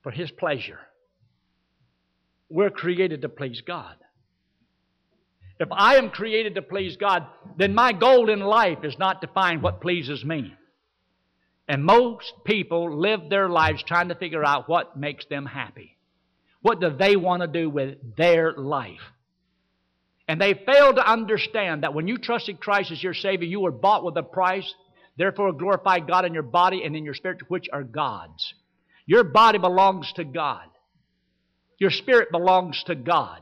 for 0.04 0.12
his 0.12 0.30
pleasure. 0.32 0.80
We're 2.50 2.70
created 2.70 3.24
to 3.24 3.30
please 3.30 3.62
God. 3.62 3.96
If 5.60 5.70
I 5.72 5.96
am 5.96 6.10
created 6.10 6.56
to 6.56 6.62
please 6.62 6.98
God, 6.98 7.26
then 7.58 7.74
my 7.74 7.94
goal 7.94 8.30
in 8.30 8.42
life 8.42 8.80
is 8.84 9.00
not 9.00 9.22
to 9.22 9.28
find 9.28 9.62
what 9.62 9.82
pleases 9.82 10.24
me. 10.24 10.54
And 11.68 11.84
most 11.84 12.34
people 12.44 13.00
live 13.00 13.30
their 13.30 13.50
lives 13.50 13.82
trying 13.82 14.10
to 14.10 14.16
figure 14.16 14.46
out 14.46 14.70
what 14.70 14.98
makes 14.98 15.26
them 15.26 15.46
happy. 15.46 15.98
What 16.62 16.80
do 16.82 16.96
they 16.96 17.16
want 17.16 17.42
to 17.42 17.48
do 17.48 17.70
with 17.70 18.16
their 18.16 18.54
life? 18.54 19.02
And 20.28 20.42
they 20.42 20.54
fail 20.54 20.94
to 20.94 21.12
understand 21.12 21.84
that 21.84 21.94
when 21.94 22.08
you 22.08 22.18
trusted 22.18 22.60
Christ 22.60 22.92
as 22.92 23.04
your 23.04 23.14
Savior, 23.14 23.48
you 23.48 23.60
were 23.60 23.72
bought 23.72 24.04
with 24.04 24.18
a 24.18 24.24
price. 24.24 24.72
Therefore, 25.18 25.54
glorify 25.54 26.00
God 26.00 26.26
in 26.26 26.34
your 26.34 26.44
body 26.44 26.84
and 26.84 26.96
in 26.96 27.06
your 27.06 27.14
spirit, 27.14 27.40
which 27.48 27.68
are 27.72 27.84
God's. 27.84 28.54
Your 29.06 29.24
body 29.24 29.60
belongs 29.60 30.12
to 30.14 30.24
God. 30.24 30.66
Your 31.78 31.92
spirit 31.92 32.32
belongs 32.32 32.84
to 32.88 32.96
God. 32.96 33.42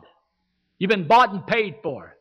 You've 0.78 0.90
been 0.90 1.08
bought 1.08 1.32
and 1.32 1.48
paid 1.48 1.76
for. 1.82 2.18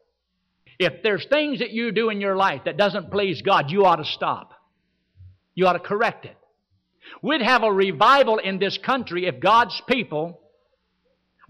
If 0.79 1.03
there's 1.03 1.27
things 1.27 1.59
that 1.59 1.71
you 1.71 1.91
do 1.91 2.11
in 2.11 2.21
your 2.21 2.37
life 2.37 2.63
that 2.65 2.77
doesn't 2.77 3.11
please 3.11 3.43
God, 3.43 3.71
you 3.71 3.85
ought 3.85 3.97
to 3.97 4.05
stop. 4.05 4.53
You 5.55 5.67
ought 5.67 5.75
to 5.75 5.81
correct 5.81 6.25
it. 6.25 6.37
We'd 7.21 7.43
have 7.43 7.63
a 7.63 7.73
revival 7.73 8.39
in 8.39 8.59
this 8.59 8.79
country 8.79 9.27
if 9.27 9.41
God's 9.41 9.81
people 9.89 10.41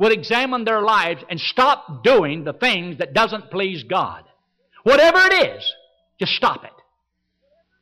would 0.03 0.13
examine 0.13 0.65
their 0.65 0.83
lives 0.83 1.23
and 1.31 1.39
stop 1.39 2.03
doing 2.03 2.43
the 2.43 2.53
things 2.53 2.99
that 2.99 3.15
doesn't 3.15 3.53
please 3.53 3.85
God. 3.85 4.25
Whatever 4.83 5.19
it 5.19 5.55
is, 5.55 5.73
just 6.19 6.33
stop 6.33 6.65
it. 6.65 6.73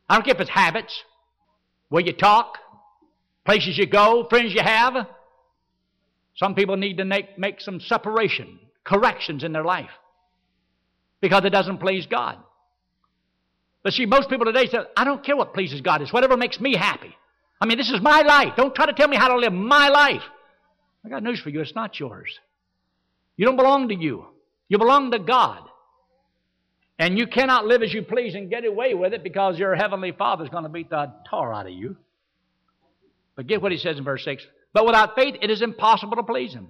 I 0.07 0.13
don't 0.13 0.23
care 0.23 0.35
if 0.35 0.39
it's 0.39 0.49
habits, 0.51 1.01
where 1.89 2.03
you 2.03 2.13
talk, 2.13 2.59
places 3.43 3.75
you 3.75 3.87
go, 3.87 4.27
friends 4.29 4.53
you 4.53 4.61
have. 4.61 5.07
Some 6.35 6.53
people 6.53 6.77
need 6.77 6.97
to 6.97 7.05
make, 7.05 7.39
make 7.39 7.59
some 7.59 7.79
separation 7.79 8.59
corrections 8.83 9.43
in 9.43 9.51
their 9.51 9.65
life 9.65 9.89
because 11.21 11.43
it 11.43 11.49
doesn't 11.49 11.79
please 11.79 12.05
God. 12.05 12.37
But 13.81 13.93
see, 13.93 14.05
most 14.05 14.29
people 14.29 14.45
today 14.45 14.67
say, 14.67 14.77
I 14.95 15.05
don't 15.05 15.25
care 15.25 15.35
what 15.35 15.55
pleases 15.55 15.81
God. 15.81 16.03
It's 16.03 16.13
whatever 16.13 16.37
makes 16.37 16.59
me 16.61 16.75
happy. 16.75 17.15
I 17.59 17.65
mean, 17.65 17.79
this 17.79 17.89
is 17.89 17.99
my 17.99 18.21
life. 18.21 18.53
Don't 18.55 18.75
try 18.75 18.85
to 18.85 18.93
tell 18.93 19.07
me 19.07 19.17
how 19.17 19.29
to 19.29 19.37
live 19.37 19.53
my 19.53 19.89
life. 19.89 20.21
I 21.05 21.09
got 21.09 21.23
news 21.23 21.39
for 21.39 21.49
you. 21.49 21.61
It's 21.61 21.75
not 21.75 21.99
yours. 21.99 22.39
You 23.37 23.45
don't 23.45 23.55
belong 23.55 23.89
to 23.89 23.95
you. 23.95 24.25
You 24.69 24.77
belong 24.77 25.11
to 25.11 25.19
God. 25.19 25.61
And 26.99 27.17
you 27.17 27.25
cannot 27.25 27.65
live 27.65 27.81
as 27.81 27.93
you 27.93 28.03
please 28.03 28.35
and 28.35 28.49
get 28.49 28.63
away 28.63 28.93
with 28.93 29.13
it 29.13 29.23
because 29.23 29.57
your 29.57 29.75
heavenly 29.75 30.11
Father 30.11 30.43
is 30.43 30.49
going 30.49 30.63
to 30.63 30.69
beat 30.69 30.89
the 30.89 31.11
tar 31.29 31.51
out 31.51 31.65
of 31.65 31.73
you. 31.73 31.97
But 33.35 33.47
get 33.47 33.61
what 33.61 33.71
he 33.71 33.79
says 33.79 33.97
in 33.97 34.03
verse 34.03 34.23
6. 34.23 34.45
But 34.73 34.85
without 34.85 35.15
faith 35.15 35.35
it 35.41 35.49
is 35.49 35.61
impossible 35.61 36.17
to 36.17 36.23
please 36.23 36.53
him. 36.53 36.67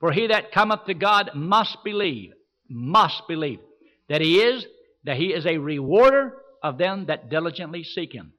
For 0.00 0.12
he 0.12 0.28
that 0.28 0.52
cometh 0.52 0.86
to 0.86 0.94
God 0.94 1.32
must 1.34 1.78
believe, 1.84 2.32
must 2.68 3.22
believe 3.28 3.60
that 4.08 4.20
he 4.20 4.40
is, 4.40 4.64
that 5.04 5.16
he 5.16 5.26
is 5.26 5.46
a 5.46 5.58
rewarder 5.58 6.36
of 6.62 6.78
them 6.78 7.06
that 7.06 7.28
diligently 7.28 7.84
seek 7.84 8.12
him. 8.12 8.32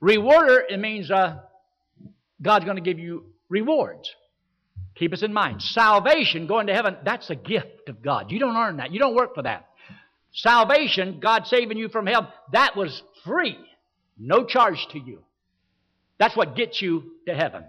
Rewarder, 0.00 0.64
it 0.68 0.78
means 0.78 1.10
uh, 1.10 1.38
God's 2.40 2.64
going 2.64 2.76
to 2.76 2.82
give 2.82 2.98
you 2.98 3.24
rewards. 3.48 4.08
Keep 4.96 5.12
us 5.12 5.22
in 5.22 5.32
mind. 5.32 5.60
Salvation, 5.60 6.46
going 6.46 6.68
to 6.68 6.74
heaven, 6.74 6.96
that's 7.04 7.30
a 7.30 7.34
gift 7.34 7.88
of 7.88 8.02
God. 8.02 8.30
You 8.30 8.38
don't 8.38 8.56
earn 8.56 8.76
that. 8.76 8.92
You 8.92 9.00
don't 9.00 9.14
work 9.14 9.34
for 9.34 9.42
that. 9.42 9.68
Salvation, 10.32 11.20
God 11.20 11.46
saving 11.46 11.78
you 11.78 11.88
from 11.88 12.06
hell, 12.06 12.32
that 12.52 12.76
was 12.76 13.02
free. 13.24 13.58
No 14.18 14.44
charge 14.44 14.86
to 14.92 14.98
you. 14.98 15.20
That's 16.18 16.36
what 16.36 16.56
gets 16.56 16.80
you 16.80 17.12
to 17.26 17.34
heaven. 17.34 17.64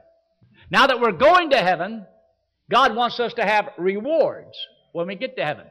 Now 0.69 0.87
that 0.87 0.99
we're 0.99 1.11
going 1.11 1.51
to 1.51 1.57
heaven, 1.57 2.05
God 2.69 2.95
wants 2.95 3.19
us 3.19 3.33
to 3.33 3.43
have 3.43 3.69
rewards 3.77 4.55
when 4.91 5.07
we 5.07 5.15
get 5.15 5.35
to 5.37 5.45
heaven. 5.45 5.65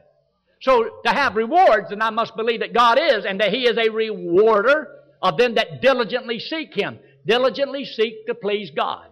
So 0.61 0.89
to 1.05 1.11
have 1.11 1.35
rewards, 1.35 1.89
then 1.89 2.01
I 2.01 2.09
must 2.09 2.35
believe 2.35 2.61
that 2.61 2.73
God 2.73 2.97
is 2.99 3.25
and 3.25 3.39
that 3.39 3.51
He 3.51 3.67
is 3.67 3.77
a 3.77 3.91
rewarder 3.91 4.87
of 5.21 5.37
them 5.37 5.55
that 5.55 5.81
diligently 5.81 6.39
seek 6.39 6.73
Him. 6.73 6.99
Diligently 7.25 7.85
seek 7.85 8.25
to 8.27 8.35
please 8.35 8.71
God. 8.75 9.07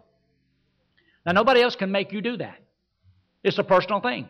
Now 1.26 1.32
nobody 1.32 1.62
else 1.62 1.76
can 1.76 1.92
make 1.92 2.12
you 2.12 2.22
do 2.22 2.38
that. 2.38 2.58
It's 3.44 3.58
a 3.58 3.64
personal 3.64 4.02
thing. 4.02 4.30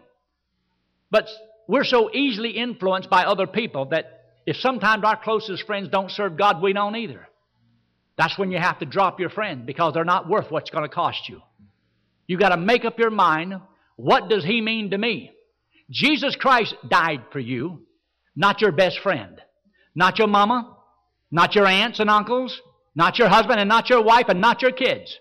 But 1.12 1.28
we're 1.68 1.84
so 1.84 2.10
easily 2.14 2.52
influenced 2.52 3.10
by 3.10 3.24
other 3.24 3.48
people 3.48 3.86
that 3.86 4.22
if 4.46 4.58
sometimes 4.58 5.04
our 5.04 5.22
closest 5.22 5.66
friends 5.66 5.90
don't 5.90 6.12
serve 6.12 6.38
God, 6.38 6.62
we 6.62 6.74
don't 6.74 6.96
either. 6.96 7.28
That's 8.18 8.38
when 8.38 8.52
you 8.52 8.60
have 8.60 8.80
to 8.80 8.86
drop 8.86 9.20
your 9.20 9.30
friend 9.30 9.66
because 9.66 9.94
they're 9.94 10.04
not 10.04 10.30
worth 10.30 10.52
what's 10.52 10.70
going 10.70 10.84
to 10.84 10.94
cost 10.94 11.30
you. 11.30 11.42
You 12.28 12.38
got 12.38 12.50
to 12.50 12.58
make 12.58 12.86
up 12.86 13.00
your 13.00 13.10
mind 13.10 13.56
what 13.96 14.30
does 14.30 14.44
he 14.44 14.62
mean 14.62 14.92
to 14.92 14.98
me? 14.98 15.32
Jesus 15.90 16.36
Christ 16.36 16.76
died 16.88 17.22
for 17.32 17.40
you, 17.40 17.86
not 18.36 18.62
your 18.62 18.72
best 18.72 19.00
friend, 19.00 19.40
not 19.94 20.18
your 20.18 20.28
mama, 20.28 20.76
not 21.32 21.56
your 21.56 21.68
aunts 21.68 22.00
and 22.00 22.10
uncles, 22.10 22.60
not 22.96 23.20
your 23.20 23.30
husband 23.30 23.60
and 23.60 23.70
not 23.70 23.90
your 23.90 24.04
wife 24.04 24.26
and 24.30 24.42
not 24.42 24.62
your 24.62 24.72
kids. 24.72 25.18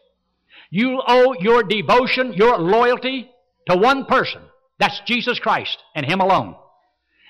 You 0.74 1.02
owe 1.06 1.34
your 1.38 1.62
devotion, 1.62 2.32
your 2.32 2.56
loyalty 2.58 3.30
to 3.68 3.76
one 3.76 4.06
person. 4.06 4.40
That's 4.78 4.98
Jesus 5.04 5.38
Christ 5.38 5.76
and 5.94 6.06
Him 6.06 6.22
alone. 6.22 6.56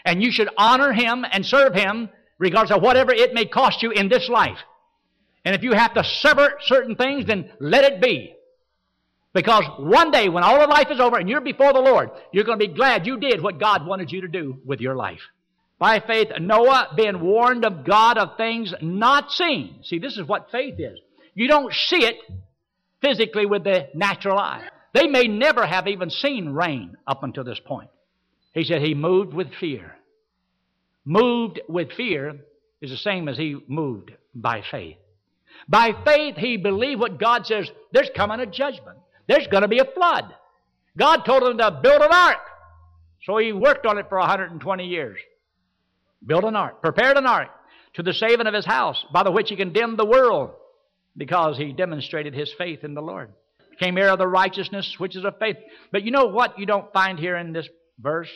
And 0.04 0.22
you 0.22 0.30
should 0.30 0.48
honor 0.56 0.92
Him 0.92 1.26
and 1.28 1.44
serve 1.44 1.74
Him 1.74 2.08
regardless 2.38 2.76
of 2.76 2.84
whatever 2.84 3.12
it 3.12 3.34
may 3.34 3.44
cost 3.44 3.82
you 3.82 3.90
in 3.90 4.08
this 4.08 4.28
life. 4.28 4.58
And 5.44 5.56
if 5.56 5.64
you 5.64 5.72
have 5.72 5.92
to 5.94 6.04
sever 6.04 6.54
certain 6.66 6.94
things, 6.94 7.26
then 7.26 7.50
let 7.58 7.82
it 7.82 8.00
be. 8.00 8.32
Because 9.34 9.64
one 9.76 10.12
day 10.12 10.28
when 10.28 10.44
all 10.44 10.60
of 10.60 10.70
life 10.70 10.92
is 10.92 11.00
over 11.00 11.18
and 11.18 11.28
you're 11.28 11.40
before 11.40 11.72
the 11.72 11.80
Lord, 11.80 12.10
you're 12.30 12.44
going 12.44 12.60
to 12.60 12.68
be 12.68 12.72
glad 12.72 13.08
you 13.08 13.18
did 13.18 13.42
what 13.42 13.58
God 13.58 13.84
wanted 13.84 14.12
you 14.12 14.20
to 14.20 14.28
do 14.28 14.60
with 14.64 14.80
your 14.80 14.94
life. 14.94 15.22
By 15.80 15.98
faith, 15.98 16.28
Noah 16.38 16.90
being 16.96 17.20
warned 17.20 17.64
of 17.64 17.84
God 17.84 18.18
of 18.18 18.36
things 18.36 18.72
not 18.80 19.32
seen. 19.32 19.80
See, 19.82 19.98
this 19.98 20.16
is 20.16 20.28
what 20.28 20.52
faith 20.52 20.76
is. 20.78 20.96
You 21.34 21.48
don't 21.48 21.74
see 21.74 22.04
it 22.04 22.14
physically 23.02 23.46
with 23.46 23.64
the 23.64 23.88
natural 23.94 24.38
eye. 24.38 24.66
They 24.94 25.06
may 25.06 25.26
never 25.26 25.66
have 25.66 25.88
even 25.88 26.10
seen 26.10 26.50
rain 26.50 26.96
up 27.06 27.22
until 27.22 27.44
this 27.44 27.60
point. 27.60 27.90
He 28.54 28.64
said 28.64 28.82
he 28.82 28.94
moved 28.94 29.34
with 29.34 29.52
fear. 29.58 29.96
Moved 31.04 31.60
with 31.68 31.92
fear 31.92 32.36
is 32.80 32.90
the 32.90 32.96
same 32.96 33.28
as 33.28 33.36
he 33.36 33.56
moved 33.66 34.12
by 34.34 34.62
faith. 34.70 34.96
By 35.68 35.92
faith, 36.04 36.36
he 36.36 36.56
believed 36.56 37.00
what 37.00 37.18
God 37.18 37.46
says, 37.46 37.70
there's 37.92 38.10
coming 38.14 38.40
a 38.40 38.46
judgment. 38.46 38.98
There's 39.26 39.46
going 39.46 39.62
to 39.62 39.68
be 39.68 39.78
a 39.78 39.84
flood. 39.84 40.34
God 40.96 41.24
told 41.24 41.42
him 41.42 41.58
to 41.58 41.80
build 41.82 42.02
an 42.02 42.12
ark. 42.12 42.38
So 43.24 43.38
he 43.38 43.52
worked 43.52 43.86
on 43.86 43.98
it 43.98 44.08
for 44.08 44.18
120 44.18 44.84
years. 44.86 45.18
Built 46.24 46.44
an 46.44 46.56
ark, 46.56 46.82
prepared 46.82 47.16
an 47.16 47.26
ark. 47.26 47.48
to 47.94 48.02
the 48.02 48.12
saving 48.12 48.46
of 48.46 48.54
his 48.54 48.64
house, 48.64 49.04
by 49.12 49.22
the 49.22 49.30
which 49.30 49.50
he 49.50 49.56
condemned 49.56 49.98
the 49.98 50.06
world, 50.06 50.50
because 51.16 51.56
he 51.56 51.72
demonstrated 51.72 52.34
his 52.34 52.52
faith 52.56 52.84
in 52.84 52.94
the 52.94 53.02
Lord. 53.02 53.30
Became 53.70 53.98
heir 53.98 54.10
of 54.10 54.18
the 54.18 54.26
righteousness 54.26 54.96
which 54.98 55.16
is 55.16 55.24
of 55.24 55.38
faith. 55.38 55.56
But 55.90 56.02
you 56.02 56.10
know 56.10 56.26
what 56.26 56.58
you 56.58 56.66
don't 56.66 56.92
find 56.92 57.18
here 57.18 57.36
in 57.36 57.52
this 57.52 57.68
verse? 57.98 58.30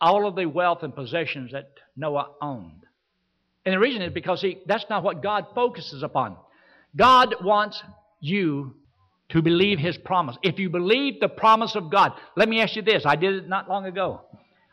All 0.00 0.26
of 0.26 0.36
the 0.36 0.46
wealth 0.46 0.82
and 0.82 0.94
possessions 0.94 1.52
that 1.52 1.70
Noah 1.96 2.30
owned. 2.40 2.84
And 3.64 3.72
the 3.72 3.78
reason 3.78 4.02
is 4.02 4.12
because 4.12 4.42
he, 4.42 4.58
that's 4.66 4.84
not 4.90 5.02
what 5.02 5.22
God 5.22 5.46
focuses 5.54 6.02
upon. 6.02 6.36
God 6.96 7.36
wants 7.42 7.82
you 8.20 8.74
to 9.30 9.42
believe 9.42 9.78
His 9.78 9.96
promise. 9.96 10.36
If 10.42 10.58
you 10.58 10.70
believe 10.70 11.20
the 11.20 11.28
promise 11.28 11.74
of 11.74 11.90
God, 11.90 12.12
let 12.36 12.48
me 12.48 12.60
ask 12.60 12.76
you 12.76 12.82
this. 12.82 13.04
I 13.06 13.16
did 13.16 13.34
it 13.34 13.48
not 13.48 13.68
long 13.68 13.86
ago. 13.86 14.22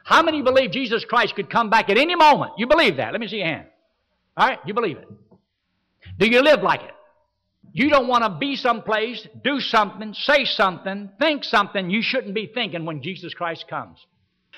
How 0.04 0.21
many 0.21 0.41
believe 0.41 0.71
Jesus 0.71 1.06
Christ 1.06 1.36
could 1.36 1.50
come 1.50 1.69
back 1.69 1.89
at 1.89 1.97
any 1.97 2.15
moment? 2.15 2.54
You 2.58 2.67
believe 2.67 2.97
that? 2.97 3.12
Let 3.12 3.21
me 3.21 3.28
see 3.28 3.38
your 3.38 3.47
hand. 3.47 3.67
All 4.36 4.47
right, 4.47 4.60
you 4.65 4.74
believe 4.74 4.97
it. 4.97 5.08
Do 6.17 6.27
you 6.27 6.41
live 6.41 6.61
like 6.61 6.81
it? 6.81 6.91
You 7.73 7.89
don't 7.89 8.07
want 8.07 8.23
to 8.23 8.37
be 8.39 8.55
someplace, 8.55 9.25
do 9.43 9.59
something, 9.59 10.13
say 10.13 10.45
something, 10.45 11.09
think 11.19 11.43
something 11.43 11.89
you 11.89 12.01
shouldn't 12.01 12.35
be 12.35 12.47
thinking 12.53 12.85
when 12.85 13.01
Jesus 13.01 13.33
Christ 13.33 13.65
comes. 13.69 13.97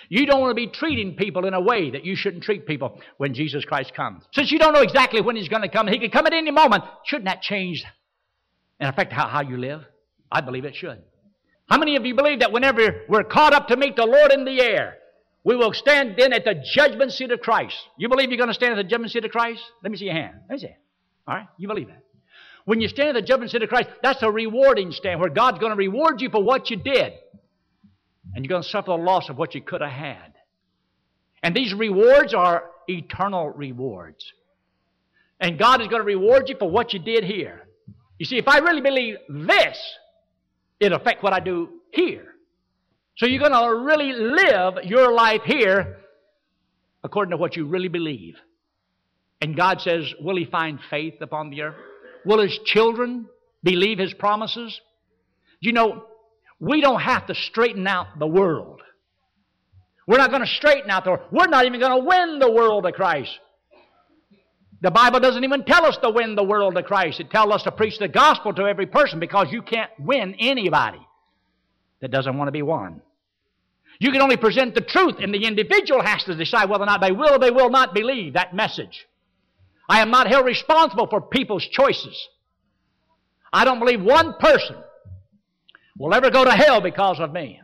You 0.10 0.26
don't 0.26 0.42
want 0.42 0.52
to 0.52 0.56
be 0.56 0.68
treating 0.68 1.16
people 1.16 1.46
in 1.46 1.54
a 1.54 1.62
way 1.62 1.92
that 1.92 2.06
you 2.06 2.16
shouldn't 2.16 2.44
treat 2.44 2.66
people 2.66 3.00
when 3.18 3.34
Jesus 3.34 3.64
Christ 3.66 3.94
comes. 3.94 4.24
Since 4.34 4.52
you 4.52 4.60
don't 4.60 4.74
know 4.74 4.82
exactly 4.82 5.22
when 5.22 5.36
He's 5.36 5.48
going 5.48 5.62
to 5.62 5.70
come, 5.70 5.88
He 5.88 6.00
could 6.00 6.12
come 6.12 6.26
at 6.26 6.34
any 6.34 6.52
moment, 6.52 6.84
shouldn't 7.06 7.26
that 7.26 7.42
change 7.42 7.86
and 8.80 8.90
affect 8.90 9.14
how, 9.14 9.28
how 9.28 9.42
you 9.42 9.58
live? 9.58 9.82
I 10.32 10.42
believe 10.42 10.66
it 10.66 10.76
should. 10.76 11.02
How 11.70 11.78
many 11.78 11.96
of 11.96 12.06
you 12.06 12.16
believe 12.16 12.40
that 12.40 12.52
whenever 12.52 13.04
we're 13.08 13.24
caught 13.24 13.54
up 13.54 13.68
to 13.68 13.78
meet 13.78 13.96
the 13.96 14.06
Lord 14.06 14.34
in 14.34 14.44
the 14.44 14.60
air, 14.60 14.98
we 15.44 15.56
will 15.56 15.74
stand 15.74 16.16
then 16.18 16.34
at 16.34 16.44
the 16.44 16.64
judgment 16.74 17.12
seat 17.12 17.32
of 17.32 17.42
Christ? 17.42 17.76
You 17.98 18.10
believe 18.10 18.30
you're 18.30 18.38
going 18.38 18.50
to 18.50 18.54
stand 18.54 18.74
at 18.74 18.84
the 18.84 18.90
judgment 18.90 19.12
seat 19.12 19.24
of 19.24 19.32
Christ? 19.32 19.62
Let 19.84 19.92
me 19.92 19.98
see 19.98 20.06
your 20.06 20.16
hand. 20.16 20.36
Let 20.50 20.56
me 20.56 20.68
see. 20.68 20.76
All 21.28 21.36
right? 21.36 21.48
You 21.58 21.68
believe 21.68 21.88
that. 21.88 22.04
When 22.66 22.80
you 22.80 22.88
stand 22.88 23.10
at 23.10 23.22
the 23.22 23.22
judgment 23.22 23.52
seat 23.52 23.62
of 23.62 23.70
Christ, 23.70 23.90
that's 24.02 24.24
a 24.24 24.32
rewarding 24.32 24.92
stand 24.92 25.20
where 25.20 25.30
God's 25.30 25.60
going 25.60 25.72
to 25.72 25.78
reward 25.78 26.22
you 26.22 26.30
for 26.30 26.42
what 26.42 26.70
you 26.70 26.78
did. 26.78 27.14
And 28.34 28.44
you're 28.44 28.50
going 28.50 28.64
to 28.64 28.70
suffer 28.70 28.92
the 28.92 28.96
loss 28.96 29.30
of 29.30 29.38
what 29.38 29.54
you 29.54 29.62
could 29.62 29.82
have 29.82 29.92
had. 29.92 30.34
And 31.42 31.54
these 31.54 31.74
rewards 31.74 32.34
are 32.34 32.64
eternal 32.88 33.50
rewards. 33.50 34.32
And 35.40 35.60
God 35.60 35.82
is 35.82 35.88
going 35.88 36.02
to 36.02 36.06
reward 36.06 36.48
you 36.48 36.56
for 36.58 36.70
what 36.70 36.94
you 36.94 37.00
did 37.00 37.26
here. 37.26 37.68
You 38.18 38.26
see, 38.26 38.38
if 38.38 38.48
I 38.48 38.60
really 38.60 38.82
believe 38.82 39.16
this, 39.28 39.78
it'll 40.80 41.00
affect 41.00 41.22
what 41.22 41.34
I 41.34 41.42
do 41.42 41.70
here. 41.92 42.34
So 43.18 43.26
you're 43.26 43.40
going 43.40 43.52
to 43.52 43.84
really 43.86 44.14
live 44.14 44.86
your 44.86 45.12
life 45.12 45.42
here 45.46 45.98
according 47.04 47.32
to 47.32 47.38
what 47.38 47.58
you 47.58 47.66
really 47.66 47.90
believe. 47.90 48.36
And 49.44 49.58
God 49.58 49.82
says, 49.82 50.06
Will 50.22 50.38
He 50.38 50.46
find 50.46 50.80
faith 50.90 51.16
upon 51.20 51.50
the 51.50 51.64
earth? 51.64 51.76
Will 52.24 52.40
His 52.40 52.58
children 52.64 53.26
believe 53.62 54.00
His 54.00 54.14
promises? 54.14 54.80
You 55.60 55.74
know, 55.74 56.06
we 56.62 56.80
don't 56.80 57.02
have 57.02 57.28
to 57.28 57.36
straighten 57.36 57.86
out 57.86 58.18
the 58.18 58.26
world. 58.26 58.82
We're 60.08 60.18
not 60.18 60.30
going 60.30 60.44
to 60.44 60.48
straighten 60.48 60.90
out 60.90 61.04
the 61.04 61.10
world. 61.12 61.26
We're 61.30 61.48
not 61.48 61.66
even 61.66 61.82
going 61.82 62.02
to 62.02 62.08
win 62.08 62.40
the 62.40 62.50
world 62.50 62.86
to 62.86 62.94
Christ. 62.94 63.38
The 64.80 64.92
Bible 64.92 65.20
doesn't 65.20 65.44
even 65.44 65.66
tell 65.66 65.86
us 65.86 65.98
to 65.98 66.10
win 66.10 66.36
the 66.36 66.44
world 66.46 66.76
to 66.76 66.84
Christ. 66.84 67.20
It 67.20 67.30
tells 67.30 67.52
us 67.52 67.64
to 67.64 67.72
preach 67.74 68.00
the 68.00 68.08
gospel 68.08 68.54
to 68.54 68.64
every 68.64 68.86
person 68.86 69.20
because 69.20 69.48
you 69.52 69.62
can't 69.62 69.92
win 70.00 70.38
anybody 70.40 71.06
that 72.00 72.12
doesn't 72.12 72.38
want 72.38 72.48
to 72.48 72.54
be 72.54 72.62
won. 72.62 73.02
You 74.00 74.14
can 74.14 74.22
only 74.22 74.38
present 74.38 74.74
the 74.74 74.82
truth, 74.82 75.16
and 75.20 75.34
the 75.34 75.46
individual 75.46 76.02
has 76.02 76.24
to 76.24 76.36
decide 76.36 76.70
whether 76.70 76.84
or 76.84 76.88
not 76.88 77.02
they 77.02 77.12
will 77.12 77.34
or 77.34 77.40
they 77.40 77.52
will 77.52 77.70
not 77.70 77.94
believe 77.94 78.36
that 78.36 78.56
message. 78.56 79.06
I 79.90 80.02
am 80.02 80.12
not 80.12 80.28
held 80.28 80.46
responsible 80.46 81.08
for 81.08 81.22
people's 81.22 81.66
choices. 81.68 82.28
I 83.52 83.66
don't 83.66 83.80
believe 83.80 84.02
one 84.02 84.36
person 84.40 84.78
will 85.98 86.14
ever 86.14 86.30
go 86.32 86.44
to 86.46 86.52
hell 86.52 86.82
because 86.82 87.20
of 87.20 87.32
me. 87.32 87.62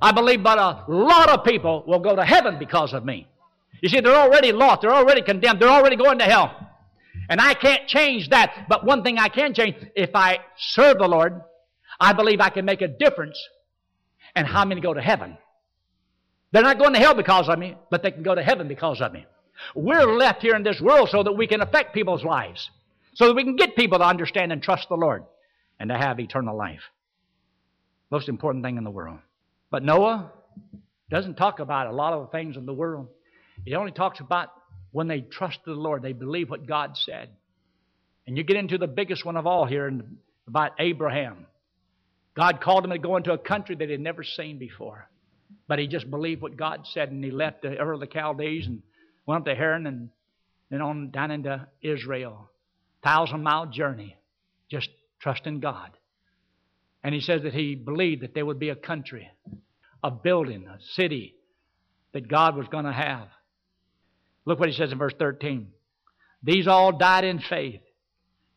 I 0.00 0.12
believe 0.12 0.42
but 0.42 0.58
a 0.58 0.84
lot 0.88 1.28
of 1.28 1.44
people 1.44 1.84
will 1.86 1.98
go 1.98 2.14
to 2.16 2.24
heaven 2.24 2.58
because 2.58 2.92
of 2.94 3.04
me. 3.04 3.26
You 3.80 3.88
see, 3.88 4.00
they're 4.00 4.14
already 4.14 4.52
lost. 4.52 4.82
They're 4.82 4.92
already 4.92 5.22
condemned. 5.22 5.60
They're 5.60 5.68
already 5.68 5.96
going 5.96 6.18
to 6.18 6.24
hell. 6.24 6.54
And 7.28 7.40
I 7.40 7.54
can't 7.54 7.86
change 7.86 8.30
that. 8.30 8.66
But 8.68 8.84
one 8.84 9.02
thing 9.02 9.18
I 9.18 9.28
can 9.28 9.54
change, 9.54 9.76
if 9.94 10.10
I 10.14 10.38
serve 10.56 10.98
the 10.98 11.08
Lord, 11.08 11.40
I 12.00 12.12
believe 12.12 12.40
I 12.40 12.48
can 12.48 12.64
make 12.64 12.80
a 12.80 12.88
difference 12.88 13.38
in 14.34 14.46
how 14.46 14.64
many 14.64 14.80
go 14.80 14.94
to 14.94 15.00
heaven. 15.00 15.36
They're 16.52 16.62
not 16.62 16.78
going 16.78 16.94
to 16.94 16.98
hell 16.98 17.14
because 17.14 17.48
of 17.48 17.58
me, 17.58 17.76
but 17.90 18.02
they 18.02 18.10
can 18.10 18.22
go 18.22 18.34
to 18.34 18.42
heaven 18.42 18.68
because 18.68 19.00
of 19.00 19.12
me. 19.12 19.26
We're 19.74 20.16
left 20.16 20.42
here 20.42 20.54
in 20.54 20.62
this 20.62 20.80
world 20.80 21.08
so 21.10 21.22
that 21.22 21.32
we 21.32 21.46
can 21.46 21.60
affect 21.60 21.94
people's 21.94 22.24
lives, 22.24 22.70
so 23.14 23.26
that 23.28 23.34
we 23.34 23.44
can 23.44 23.56
get 23.56 23.76
people 23.76 23.98
to 23.98 24.04
understand 24.04 24.52
and 24.52 24.62
trust 24.62 24.88
the 24.88 24.96
Lord 24.96 25.24
and 25.80 25.90
to 25.90 25.96
have 25.96 26.20
eternal 26.20 26.56
life. 26.56 26.82
Most 28.10 28.28
important 28.28 28.64
thing 28.64 28.78
in 28.78 28.84
the 28.84 28.90
world. 28.90 29.18
But 29.70 29.82
Noah 29.82 30.32
doesn't 31.10 31.34
talk 31.36 31.58
about 31.60 31.86
a 31.86 31.92
lot 31.92 32.12
of 32.12 32.22
the 32.22 32.32
things 32.32 32.56
in 32.56 32.66
the 32.66 32.72
world. 32.72 33.08
He 33.64 33.74
only 33.74 33.92
talks 33.92 34.20
about 34.20 34.50
when 34.92 35.08
they 35.08 35.20
trust 35.20 35.58
the 35.64 35.72
Lord, 35.72 36.02
they 36.02 36.12
believe 36.12 36.48
what 36.48 36.66
God 36.66 36.96
said. 36.96 37.28
And 38.26 38.36
you 38.36 38.44
get 38.44 38.56
into 38.56 38.78
the 38.78 38.86
biggest 38.86 39.24
one 39.24 39.36
of 39.36 39.46
all 39.46 39.66
here 39.66 39.90
about 40.46 40.72
Abraham. 40.78 41.46
God 42.34 42.60
called 42.60 42.84
him 42.84 42.90
to 42.90 42.98
go 42.98 43.16
into 43.16 43.32
a 43.32 43.38
country 43.38 43.74
that 43.76 43.88
he'd 43.88 44.00
never 44.00 44.22
seen 44.22 44.58
before. 44.58 45.08
But 45.66 45.78
he 45.78 45.86
just 45.86 46.10
believed 46.10 46.40
what 46.40 46.56
God 46.56 46.86
said, 46.92 47.10
and 47.10 47.24
he 47.24 47.30
left 47.30 47.62
the 47.62 47.78
Ur 47.80 47.92
of 47.92 48.00
the 48.00 48.06
Chaldees 48.06 48.66
and 48.66 48.82
went 49.28 49.42
up 49.42 49.44
to 49.44 49.54
Haran 49.54 49.86
and 49.86 50.08
then 50.70 50.80
on 50.80 51.10
down 51.10 51.30
into 51.30 51.66
Israel. 51.82 52.50
Thousand 53.04 53.42
mile 53.42 53.66
journey, 53.66 54.16
just 54.70 54.88
trusting 55.20 55.60
God. 55.60 55.90
And 57.04 57.14
he 57.14 57.20
says 57.20 57.42
that 57.42 57.52
he 57.52 57.74
believed 57.74 58.22
that 58.22 58.34
there 58.34 58.46
would 58.46 58.58
be 58.58 58.70
a 58.70 58.74
country, 58.74 59.30
a 60.02 60.10
building, 60.10 60.66
a 60.66 60.78
city 60.94 61.34
that 62.12 62.26
God 62.26 62.56
was 62.56 62.66
going 62.68 62.86
to 62.86 62.92
have. 62.92 63.28
Look 64.46 64.58
what 64.58 64.70
he 64.70 64.74
says 64.74 64.90
in 64.90 64.98
verse 64.98 65.14
13. 65.18 65.68
These 66.42 66.66
all 66.66 66.96
died 66.96 67.24
in 67.24 67.38
faith, 67.38 67.82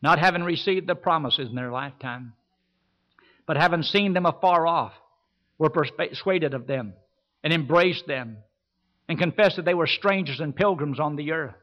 not 0.00 0.18
having 0.18 0.42
received 0.42 0.88
the 0.88 0.94
promises 0.94 1.50
in 1.50 1.54
their 1.54 1.70
lifetime, 1.70 2.32
but 3.46 3.58
having 3.58 3.82
seen 3.82 4.14
them 4.14 4.26
afar 4.26 4.66
off, 4.66 4.92
were 5.58 5.70
persuaded 5.70 6.54
of 6.54 6.66
them 6.66 6.94
and 7.44 7.52
embraced 7.52 8.06
them 8.06 8.38
and 9.08 9.18
confessed 9.18 9.56
that 9.56 9.64
they 9.64 9.74
were 9.74 9.86
strangers 9.86 10.40
and 10.40 10.54
pilgrims 10.54 11.00
on 11.00 11.16
the 11.16 11.32
earth. 11.32 11.54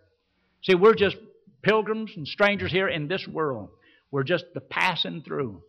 See, 0.63 0.75
we're 0.75 0.95
just 0.95 1.17
pilgrims 1.61 2.11
and 2.15 2.27
strangers 2.27 2.71
here 2.71 2.87
in 2.87 3.07
this 3.07 3.27
world. 3.27 3.69
We're 4.11 4.23
just 4.23 4.45
the 4.53 4.61
passing 4.61 5.21
through. 5.21 5.61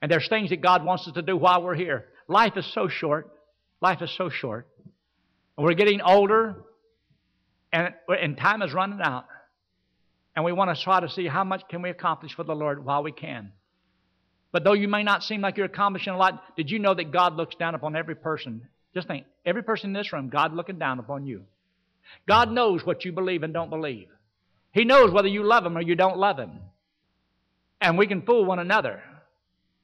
And 0.00 0.10
there's 0.10 0.28
things 0.28 0.50
that 0.50 0.60
God 0.60 0.84
wants 0.84 1.06
us 1.06 1.14
to 1.14 1.22
do 1.22 1.36
while 1.36 1.62
we're 1.62 1.74
here. 1.74 2.06
Life 2.28 2.56
is 2.56 2.70
so 2.72 2.88
short. 2.88 3.30
Life 3.80 4.02
is 4.02 4.14
so 4.16 4.30
short. 4.30 4.66
And 5.56 5.66
we're 5.66 5.74
getting 5.74 6.00
older 6.00 6.56
and, 7.72 7.94
and 8.08 8.36
time 8.36 8.62
is 8.62 8.72
running 8.72 9.00
out. 9.00 9.26
And 10.34 10.44
we 10.44 10.52
want 10.52 10.76
to 10.76 10.82
try 10.82 11.00
to 11.00 11.08
see 11.08 11.26
how 11.26 11.44
much 11.44 11.62
can 11.68 11.82
we 11.82 11.90
accomplish 11.90 12.34
for 12.34 12.44
the 12.44 12.54
Lord 12.54 12.84
while 12.84 13.02
we 13.02 13.12
can. 13.12 13.52
But 14.50 14.64
though 14.64 14.72
you 14.72 14.88
may 14.88 15.02
not 15.02 15.22
seem 15.22 15.40
like 15.40 15.56
you're 15.56 15.66
accomplishing 15.66 16.12
a 16.12 16.16
lot, 16.16 16.56
did 16.56 16.70
you 16.70 16.78
know 16.78 16.94
that 16.94 17.10
God 17.10 17.36
looks 17.36 17.54
down 17.54 17.74
upon 17.74 17.96
every 17.96 18.14
person? 18.14 18.68
Just 18.94 19.08
think, 19.08 19.26
every 19.44 19.62
person 19.62 19.90
in 19.90 19.94
this 19.94 20.12
room, 20.12 20.28
God 20.28 20.54
looking 20.54 20.78
down 20.78 20.98
upon 20.98 21.26
you. 21.26 21.44
God 22.26 22.50
knows 22.50 22.84
what 22.84 23.04
you 23.04 23.12
believe 23.12 23.42
and 23.42 23.54
don't 23.54 23.70
believe. 23.70 24.08
He 24.72 24.84
knows 24.84 25.10
whether 25.10 25.28
you 25.28 25.44
love 25.44 25.64
Him 25.64 25.76
or 25.76 25.82
you 25.82 25.94
don't 25.94 26.18
love 26.18 26.38
Him. 26.38 26.60
And 27.80 27.96
we 27.96 28.06
can 28.06 28.22
fool 28.22 28.44
one 28.44 28.58
another, 28.58 29.02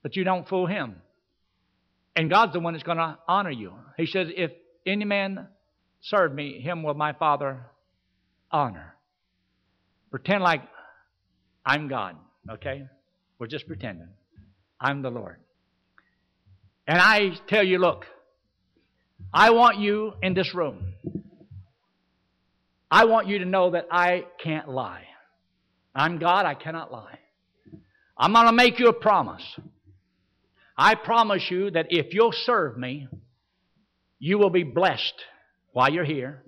but 0.03 0.17
you 0.17 0.25
don't 0.25 0.49
fool 0.49 0.67
Him. 0.67 0.97
And 2.17 2.29
God's 2.29 2.53
the 2.53 2.61
one 2.61 2.75
that's 2.75 2.85
going 2.85 2.99
to 2.99 3.17
honor 3.29 3.51
you. 3.51 3.75
He 3.97 4.07
says, 4.07 4.29
If 4.35 4.51
any 4.85 5.05
man 5.05 5.47
serve 6.01 6.35
me, 6.35 6.61
him 6.61 6.83
will 6.83 6.95
my 6.95 7.13
Father 7.13 7.67
honor. 8.51 8.95
Pretend 10.11 10.43
like 10.43 10.63
I'm 11.65 11.89
God, 11.89 12.17
okay? 12.51 12.85
We're 13.39 13.47
just 13.47 13.67
pretending. 13.67 14.09
I'm 14.81 15.03
the 15.03 15.11
Lord. 15.11 15.37
And 16.87 16.99
I 16.99 17.33
tell 17.47 17.63
you, 17.63 17.79
look, 17.79 18.07
I 19.33 19.51
want 19.51 19.79
you 19.79 20.15
in 20.23 20.35
this 20.35 20.55
room. 20.55 20.95
I 22.91 23.05
want 23.05 23.29
you 23.29 23.41
to 23.41 23.45
know 23.45 23.71
that 23.71 23.87
I 23.91 24.25
can't 24.43 24.69
lie. 24.69 25.05
I'm 25.95 26.19
God, 26.19 26.47
I 26.47 26.55
cannot 26.55 26.91
lie. 26.91 27.19
I'm 28.17 28.33
going 28.33 28.47
to 28.47 28.53
make 28.53 28.79
you 28.79 28.89
a 28.89 28.93
promise. 28.93 29.45
I 30.77 30.95
promise 30.95 31.51
you 31.51 31.71
that 31.73 31.87
if 31.91 32.15
you'll 32.15 32.33
serve 32.33 32.79
me, 32.79 33.09
you 34.19 34.39
will 34.39 34.51
be 34.51 34.63
blessed 34.63 35.15
while 35.73 35.93
you're 35.93 36.05
here. 36.05 36.43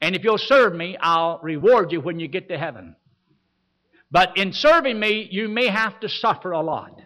And 0.00 0.14
if 0.14 0.24
you'll 0.24 0.38
serve 0.38 0.74
me, 0.74 0.96
I'll 1.00 1.40
reward 1.42 1.92
you 1.92 2.00
when 2.00 2.20
you 2.20 2.28
get 2.28 2.48
to 2.48 2.58
heaven. 2.58 2.96
But 4.10 4.36
in 4.36 4.52
serving 4.52 4.98
me, 4.98 5.26
you 5.30 5.48
may 5.48 5.68
have 5.68 5.98
to 6.00 6.08
suffer 6.08 6.52
a 6.52 6.60
lot. 6.60 7.00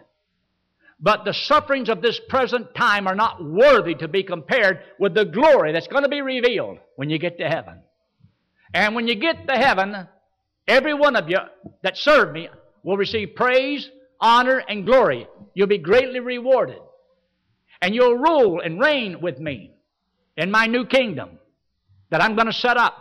But 1.01 1.25
the 1.25 1.33
sufferings 1.33 1.89
of 1.89 2.01
this 2.01 2.19
present 2.29 2.75
time 2.75 3.07
are 3.07 3.15
not 3.15 3.43
worthy 3.43 3.95
to 3.95 4.07
be 4.07 4.23
compared 4.23 4.81
with 4.99 5.15
the 5.15 5.25
glory 5.25 5.73
that's 5.73 5.87
going 5.87 6.03
to 6.03 6.09
be 6.09 6.21
revealed 6.21 6.77
when 6.95 7.09
you 7.09 7.17
get 7.17 7.39
to 7.39 7.49
heaven. 7.49 7.79
And 8.73 8.93
when 8.93 9.07
you 9.07 9.15
get 9.15 9.47
to 9.47 9.55
heaven, 9.55 10.07
every 10.67 10.93
one 10.93 11.15
of 11.15 11.27
you 11.27 11.39
that 11.81 11.97
serve 11.97 12.31
me 12.31 12.49
will 12.83 12.97
receive 12.97 13.35
praise, 13.35 13.89
honor, 14.19 14.59
and 14.59 14.85
glory. 14.85 15.27
You'll 15.55 15.67
be 15.67 15.79
greatly 15.79 16.19
rewarded. 16.19 16.79
And 17.81 17.95
you'll 17.95 18.17
rule 18.17 18.61
and 18.61 18.79
reign 18.79 19.21
with 19.21 19.39
me 19.39 19.71
in 20.37 20.51
my 20.51 20.67
new 20.67 20.85
kingdom 20.85 21.39
that 22.11 22.21
I'm 22.21 22.35
going 22.35 22.45
to 22.45 22.53
set 22.53 22.77
up. 22.77 22.95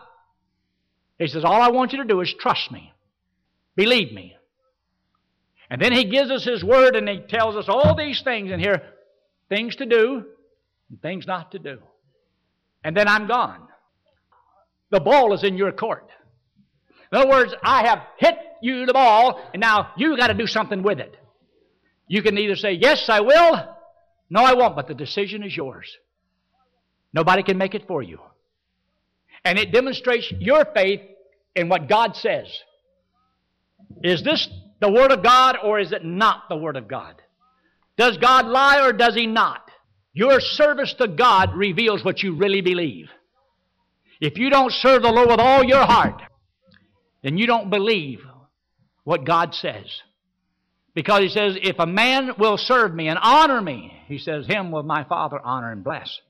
He 1.19 1.27
says, 1.27 1.45
All 1.45 1.61
I 1.61 1.69
want 1.69 1.93
you 1.93 1.99
to 1.99 2.09
do 2.09 2.23
is 2.23 2.33
trust 2.33 2.73
me, 2.73 2.95
believe 3.77 4.11
me. 4.11 4.37
And 5.71 5.81
then 5.81 5.93
he 5.93 6.05
gives 6.05 6.31
us 6.31 6.45
his 6.45 6.65
word 6.65 6.97
and 6.97 7.09
he 7.09 7.21
tells 7.21 7.57
us 7.57 7.67
all 7.69 7.95
these 7.95 8.23
things 8.23 8.51
in 8.51 8.59
here 8.59 8.83
things 9.49 9.77
to 9.77 9.87
do 9.87 10.25
and 10.91 11.01
things 11.01 11.27
not 11.27 11.53
to 11.53 11.59
do. 11.59 11.79
And 12.83 12.97
then 12.97 13.07
I'm 13.09 13.29
gone. 13.29 13.69
The 14.91 15.01
ball 15.01 15.33
is 15.33 15.45
in 15.45 15.57
your 15.57 15.73
court. 15.73 16.09
In 17.13 17.19
other 17.19 17.31
words, 17.31 17.55
I 17.63 17.87
have 17.87 18.01
hit 18.19 18.37
you 18.63 18.87
the 18.87 18.93
ball, 18.93 19.41
and 19.53 19.61
now 19.61 19.93
you 19.97 20.17
got 20.17 20.29
to 20.29 20.35
do 20.35 20.47
something 20.47 20.83
with 20.83 20.99
it. 20.99 21.17
You 22.07 22.23
can 22.23 22.37
either 22.39 22.57
say, 22.57 22.73
Yes, 22.73 23.09
I 23.09 23.21
will, 23.21 23.77
no, 24.31 24.43
I 24.43 24.55
won't, 24.55 24.77
but 24.77 24.89
the 24.89 24.95
decision 24.95 25.43
is 25.43 25.57
yours. 25.57 25.87
Nobody 27.13 27.43
can 27.43 27.59
make 27.59 27.75
it 27.75 27.87
for 27.87 28.03
you. 28.03 28.21
And 29.45 29.59
it 29.59 29.73
demonstrates 29.73 30.33
your 30.39 30.65
faith 30.75 31.01
in 31.57 31.69
what 31.69 31.89
God 31.89 32.15
says. 32.17 32.47
Is 34.03 34.23
this 34.23 34.49
the 34.81 34.91
Word 34.91 35.13
of 35.13 35.23
God 35.23 35.57
or 35.63 35.79
is 35.79 35.93
it 35.93 36.05
not 36.05 36.49
the 36.49 36.57
Word 36.57 36.77
of 36.77 36.89
God? 36.89 37.21
Does 37.97 38.17
God 38.17 38.47
lie 38.47 38.87
or 38.87 38.93
does 38.93 39.15
He 39.15 39.27
not? 39.27 39.71
Your 40.13 40.41
service 40.41 40.95
to 40.95 41.07
God 41.07 41.55
reveals 41.55 42.05
what 42.05 42.23
you 42.23 42.35
really 42.35 42.63
believe. 42.63 43.09
If 44.21 44.39
you 44.39 44.51
don't 44.51 44.73
serve 44.73 45.03
the 45.03 45.13
Lord 45.13 45.29
with 45.29 45.41
all 45.41 45.63
your 45.63 45.85
heart, 45.85 46.23
then 47.23 47.39
you 47.39 47.47
don't 47.47 47.71
believe 47.71 48.21
what 49.05 49.25
God 49.25 49.55
says. 49.55 49.87
Because 50.95 51.21
He 51.21 51.29
says, 51.29 51.57
if 51.63 51.79
a 51.79 51.87
man 51.87 52.33
will 52.39 52.57
serve 52.57 52.95
me 52.95 53.09
and 53.09 53.19
honor 53.23 53.61
me, 53.61 53.93
He 54.07 54.19
says, 54.19 54.47
him 54.47 54.71
will 54.71 54.83
my 54.83 55.05
Father 55.05 55.39
honor 55.43 55.71
and 55.71 55.85
bless. 55.85 56.21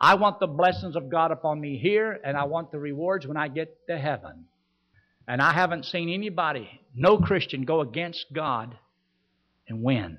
I 0.00 0.14
want 0.14 0.40
the 0.40 0.46
blessings 0.46 0.96
of 0.96 1.10
God 1.10 1.30
upon 1.30 1.60
me 1.60 1.78
here, 1.78 2.18
and 2.24 2.36
I 2.36 2.44
want 2.44 2.72
the 2.72 2.78
rewards 2.78 3.26
when 3.26 3.36
I 3.36 3.46
get 3.48 3.86
to 3.86 3.96
heaven. 3.96 4.46
And 5.28 5.40
I 5.40 5.52
haven't 5.52 5.84
seen 5.84 6.08
anybody, 6.08 6.68
no 6.94 7.18
Christian, 7.18 7.64
go 7.64 7.80
against 7.80 8.26
God 8.32 8.76
and 9.68 9.82
win. 9.82 10.18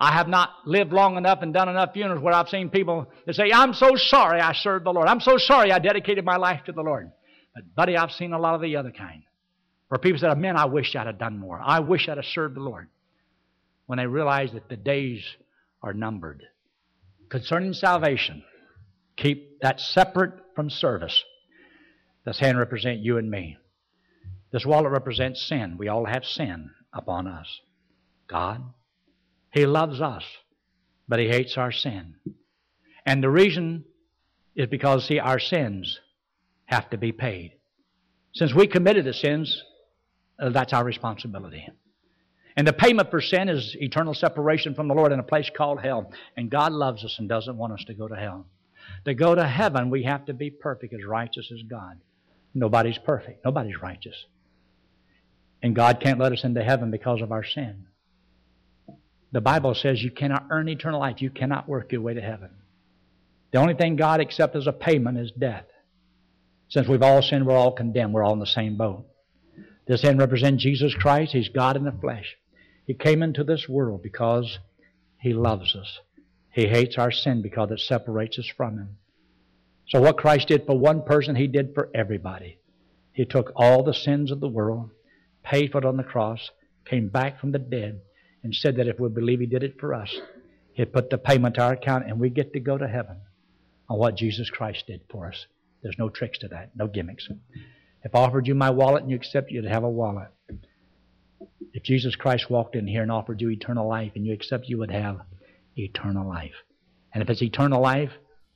I 0.00 0.12
have 0.12 0.28
not 0.28 0.50
lived 0.64 0.92
long 0.92 1.16
enough 1.16 1.40
and 1.42 1.52
done 1.52 1.68
enough 1.68 1.92
funerals 1.92 2.22
where 2.22 2.32
I've 2.34 2.48
seen 2.48 2.70
people 2.70 3.08
that 3.26 3.34
say, 3.34 3.50
I'm 3.52 3.74
so 3.74 3.96
sorry 3.96 4.40
I 4.40 4.52
served 4.52 4.86
the 4.86 4.92
Lord. 4.92 5.08
I'm 5.08 5.20
so 5.20 5.38
sorry 5.38 5.72
I 5.72 5.80
dedicated 5.80 6.24
my 6.24 6.36
life 6.36 6.60
to 6.66 6.72
the 6.72 6.82
Lord. 6.82 7.10
But, 7.54 7.74
buddy, 7.74 7.96
I've 7.96 8.12
seen 8.12 8.32
a 8.32 8.38
lot 8.38 8.54
of 8.54 8.60
the 8.60 8.76
other 8.76 8.92
kind. 8.92 9.24
Where 9.88 9.98
people 9.98 10.20
said, 10.20 10.38
Man, 10.38 10.56
I 10.56 10.66
wish 10.66 10.94
I'd 10.94 11.06
have 11.06 11.18
done 11.18 11.38
more. 11.38 11.60
I 11.60 11.80
wish 11.80 12.08
I'd 12.08 12.18
have 12.18 12.26
served 12.26 12.54
the 12.54 12.60
Lord. 12.60 12.88
When 13.86 13.98
they 13.98 14.06
realize 14.06 14.52
that 14.52 14.68
the 14.68 14.76
days 14.76 15.24
are 15.82 15.94
numbered. 15.94 16.44
Concerning 17.30 17.72
salvation, 17.72 18.44
keep 19.16 19.60
that 19.60 19.80
separate 19.80 20.34
from 20.54 20.70
service. 20.70 21.24
This 22.28 22.40
hand 22.40 22.58
represents 22.58 23.02
you 23.02 23.16
and 23.16 23.30
me. 23.30 23.56
This 24.52 24.66
wallet 24.66 24.92
represents 24.92 25.40
sin. 25.40 25.76
We 25.78 25.88
all 25.88 26.04
have 26.04 26.26
sin 26.26 26.72
upon 26.92 27.26
us. 27.26 27.62
God, 28.26 28.62
He 29.50 29.64
loves 29.64 30.02
us, 30.02 30.24
but 31.08 31.20
He 31.20 31.28
hates 31.28 31.56
our 31.56 31.72
sin. 31.72 32.16
And 33.06 33.24
the 33.24 33.30
reason 33.30 33.86
is 34.54 34.66
because, 34.66 35.06
see, 35.06 35.18
our 35.18 35.38
sins 35.38 36.00
have 36.66 36.90
to 36.90 36.98
be 36.98 37.12
paid. 37.12 37.52
Since 38.34 38.52
we 38.52 38.66
committed 38.66 39.06
the 39.06 39.14
sins, 39.14 39.62
uh, 40.38 40.50
that's 40.50 40.74
our 40.74 40.84
responsibility. 40.84 41.66
And 42.58 42.66
the 42.66 42.74
payment 42.74 43.10
for 43.10 43.22
sin 43.22 43.48
is 43.48 43.74
eternal 43.80 44.12
separation 44.12 44.74
from 44.74 44.88
the 44.88 44.94
Lord 44.94 45.12
in 45.12 45.18
a 45.18 45.22
place 45.22 45.50
called 45.56 45.80
hell. 45.80 46.12
And 46.36 46.50
God 46.50 46.72
loves 46.72 47.06
us 47.06 47.16
and 47.18 47.26
doesn't 47.26 47.56
want 47.56 47.72
us 47.72 47.84
to 47.86 47.94
go 47.94 48.06
to 48.06 48.16
hell. 48.16 48.44
To 49.06 49.14
go 49.14 49.34
to 49.34 49.48
heaven, 49.48 49.88
we 49.88 50.02
have 50.02 50.26
to 50.26 50.34
be 50.34 50.50
perfect, 50.50 50.92
as 50.92 51.06
righteous 51.06 51.50
as 51.50 51.62
God. 51.62 51.98
Nobody's 52.54 52.98
perfect. 52.98 53.44
Nobody's 53.44 53.80
righteous. 53.80 54.26
And 55.62 55.74
God 55.74 56.00
can't 56.00 56.20
let 56.20 56.32
us 56.32 56.44
into 56.44 56.62
heaven 56.62 56.90
because 56.90 57.20
of 57.20 57.32
our 57.32 57.44
sin. 57.44 57.86
The 59.32 59.40
Bible 59.40 59.74
says 59.74 60.02
you 60.02 60.10
cannot 60.10 60.46
earn 60.50 60.68
eternal 60.68 61.00
life. 61.00 61.20
You 61.20 61.30
cannot 61.30 61.68
work 61.68 61.92
your 61.92 62.00
way 62.00 62.14
to 62.14 62.20
heaven. 62.20 62.50
The 63.50 63.58
only 63.58 63.74
thing 63.74 63.96
God 63.96 64.20
accepts 64.20 64.56
as 64.56 64.66
a 64.66 64.72
payment 64.72 65.18
is 65.18 65.32
death. 65.32 65.64
Since 66.68 66.88
we've 66.88 67.02
all 67.02 67.22
sinned, 67.22 67.46
we're 67.46 67.56
all 67.56 67.72
condemned. 67.72 68.12
We're 68.12 68.22
all 68.22 68.34
in 68.34 68.40
the 68.40 68.46
same 68.46 68.76
boat. 68.76 69.06
This 69.86 70.02
hand 70.02 70.18
represents 70.18 70.62
Jesus 70.62 70.94
Christ. 70.94 71.32
He's 71.32 71.48
God 71.48 71.76
in 71.76 71.84
the 71.84 71.92
flesh. 71.92 72.36
He 72.86 72.94
came 72.94 73.22
into 73.22 73.42
this 73.42 73.68
world 73.68 74.02
because 74.02 74.58
He 75.18 75.32
loves 75.32 75.74
us. 75.74 76.00
He 76.50 76.68
hates 76.68 76.98
our 76.98 77.10
sin 77.10 77.40
because 77.42 77.70
it 77.70 77.80
separates 77.80 78.38
us 78.38 78.50
from 78.54 78.78
Him. 78.78 78.96
So, 79.88 80.02
what 80.02 80.18
Christ 80.18 80.48
did 80.48 80.66
for 80.66 80.78
one 80.78 81.02
person, 81.02 81.34
He 81.34 81.46
did 81.46 81.74
for 81.74 81.90
everybody. 81.94 82.58
He 83.12 83.24
took 83.24 83.52
all 83.56 83.82
the 83.82 83.94
sins 83.94 84.30
of 84.30 84.40
the 84.40 84.48
world, 84.48 84.90
paid 85.42 85.72
for 85.72 85.78
it 85.78 85.84
on 85.84 85.96
the 85.96 86.04
cross, 86.04 86.50
came 86.84 87.08
back 87.08 87.40
from 87.40 87.52
the 87.52 87.58
dead, 87.58 88.00
and 88.42 88.54
said 88.54 88.76
that 88.76 88.86
if 88.86 89.00
we 89.00 89.08
believe 89.08 89.40
He 89.40 89.46
did 89.46 89.62
it 89.62 89.80
for 89.80 89.94
us, 89.94 90.14
He'd 90.74 90.92
put 90.92 91.10
the 91.10 91.18
payment 91.18 91.56
to 91.56 91.62
our 91.62 91.72
account 91.72 92.06
and 92.06 92.20
we 92.20 92.30
get 92.30 92.52
to 92.52 92.60
go 92.60 92.78
to 92.78 92.86
heaven 92.86 93.16
on 93.88 93.98
what 93.98 94.16
Jesus 94.16 94.50
Christ 94.50 94.86
did 94.86 95.00
for 95.10 95.26
us. 95.26 95.46
There's 95.82 95.98
no 95.98 96.08
tricks 96.08 96.38
to 96.38 96.48
that, 96.48 96.70
no 96.76 96.86
gimmicks. 96.86 97.28
If 98.04 98.14
I 98.14 98.20
offered 98.20 98.46
you 98.46 98.54
my 98.54 98.70
wallet 98.70 99.02
and 99.02 99.10
you 99.10 99.16
accept, 99.16 99.50
you'd 99.50 99.64
have 99.64 99.84
a 99.84 99.90
wallet. 99.90 100.28
If 101.72 101.82
Jesus 101.82 102.14
Christ 102.14 102.50
walked 102.50 102.76
in 102.76 102.86
here 102.86 103.02
and 103.02 103.10
offered 103.10 103.40
you 103.40 103.50
eternal 103.50 103.88
life 103.88 104.12
and 104.14 104.26
you 104.26 104.32
accept, 104.34 104.68
you 104.68 104.78
would 104.78 104.90
have 104.90 105.20
eternal 105.76 106.28
life. 106.28 106.54
And 107.12 107.22
if 107.22 107.30
it's 107.30 107.42
eternal 107.42 107.80
life, 107.80 108.12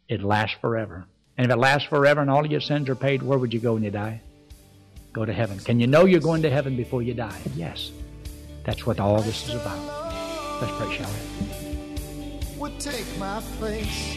it 0.08 0.22
lasts 0.22 0.56
forever. 0.60 1.06
And 1.42 1.50
if 1.50 1.56
it 1.56 1.58
lasts 1.58 1.88
forever 1.88 2.20
and 2.20 2.30
all 2.30 2.44
of 2.44 2.52
your 2.52 2.60
sins 2.60 2.88
are 2.88 2.94
paid, 2.94 3.20
where 3.20 3.36
would 3.36 3.52
you 3.52 3.58
go 3.58 3.72
when 3.72 3.82
you 3.82 3.90
die? 3.90 4.20
Go 5.12 5.24
to 5.24 5.32
heaven. 5.32 5.58
Can 5.58 5.80
you 5.80 5.88
know 5.88 6.04
you're 6.04 6.20
going 6.20 6.42
to 6.42 6.50
heaven 6.50 6.76
before 6.76 7.02
you 7.02 7.14
die? 7.14 7.36
Yes. 7.56 7.90
That's 8.62 8.86
what 8.86 9.00
all 9.00 9.20
this 9.22 9.48
is 9.48 9.56
about. 9.56 9.76
Let's 10.60 10.72
pray, 10.76 10.96
shall 10.96 11.10
we? 11.10 12.58
Would 12.60 12.78
take 12.78 13.18
my 13.18 13.42
place. 13.58 14.14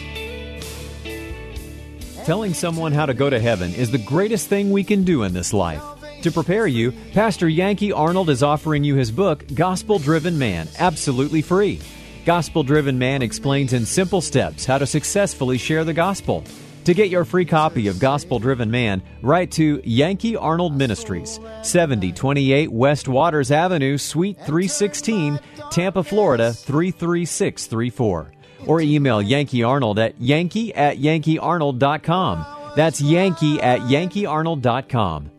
Telling 2.24 2.54
someone 2.54 2.92
how 2.92 3.06
to 3.06 3.14
go 3.14 3.28
to 3.28 3.40
heaven 3.40 3.74
is 3.74 3.90
the 3.90 3.98
greatest 3.98 4.46
thing 4.46 4.70
we 4.70 4.84
can 4.84 5.02
do 5.02 5.24
in 5.24 5.32
this 5.32 5.52
life. 5.52 5.82
To 6.22 6.30
prepare 6.30 6.68
you, 6.68 6.92
Pastor 7.12 7.48
Yankee 7.48 7.90
Arnold 7.90 8.30
is 8.30 8.44
offering 8.44 8.84
you 8.84 8.94
his 8.94 9.10
book, 9.10 9.44
Gospel 9.52 9.98
Driven 9.98 10.38
Man, 10.38 10.68
absolutely 10.78 11.42
free. 11.42 11.80
Gospel 12.24 12.62
Driven 12.62 13.00
Man 13.00 13.20
explains 13.20 13.72
in 13.72 13.84
simple 13.84 14.20
steps 14.20 14.64
how 14.64 14.78
to 14.78 14.86
successfully 14.86 15.58
share 15.58 15.82
the 15.82 15.92
gospel. 15.92 16.44
To 16.86 16.94
get 16.94 17.10
your 17.10 17.24
free 17.24 17.44
copy 17.44 17.88
of 17.88 17.98
Gospel 17.98 18.38
Driven 18.38 18.70
Man, 18.70 19.02
write 19.20 19.50
to 19.52 19.82
Yankee 19.82 20.36
Arnold 20.36 20.72
Ministries, 20.76 21.40
7028 21.64 22.70
West 22.70 23.08
Waters 23.08 23.50
Avenue, 23.50 23.98
Suite 23.98 24.36
316, 24.36 25.40
Tampa, 25.72 26.04
Florida 26.04 26.52
33634. 26.52 28.32
Or 28.68 28.80
email 28.80 29.20
Yankee 29.20 29.64
Arnold 29.64 29.98
at 29.98 30.20
yankee 30.20 30.72
at 30.76 30.98
yankeearnold.com. 30.98 32.46
That's 32.76 33.00
yankee 33.00 33.60
at 33.60 33.80
yankeearnold.com. 33.80 35.30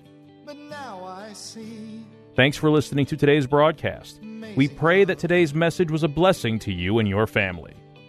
Thanks 2.35 2.57
for 2.57 2.69
listening 2.69 3.05
to 3.05 3.15
today's 3.15 3.47
broadcast. 3.47 4.19
We 4.57 4.67
pray 4.67 5.05
that 5.05 5.17
today's 5.17 5.53
message 5.53 5.91
was 5.91 6.03
a 6.03 6.09
blessing 6.09 6.59
to 6.59 6.73
you 6.73 6.99
and 6.99 7.07
your 7.07 7.25
family. 7.25 7.73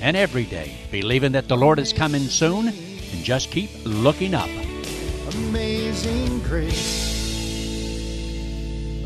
and 0.00 0.16
every 0.16 0.44
day, 0.44 0.76
believing 0.90 1.32
that 1.32 1.48
the 1.48 1.56
Lord 1.56 1.78
is 1.78 1.92
coming 1.92 2.22
soon, 2.22 2.68
and 2.68 3.24
just 3.24 3.50
keep 3.50 3.70
looking 3.84 4.34
up. 4.34 4.48
Amazing 5.34 6.40
grace 6.40 7.16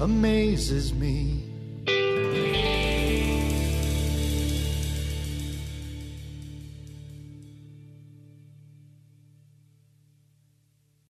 amazes 0.00 0.94
me. 0.94 1.39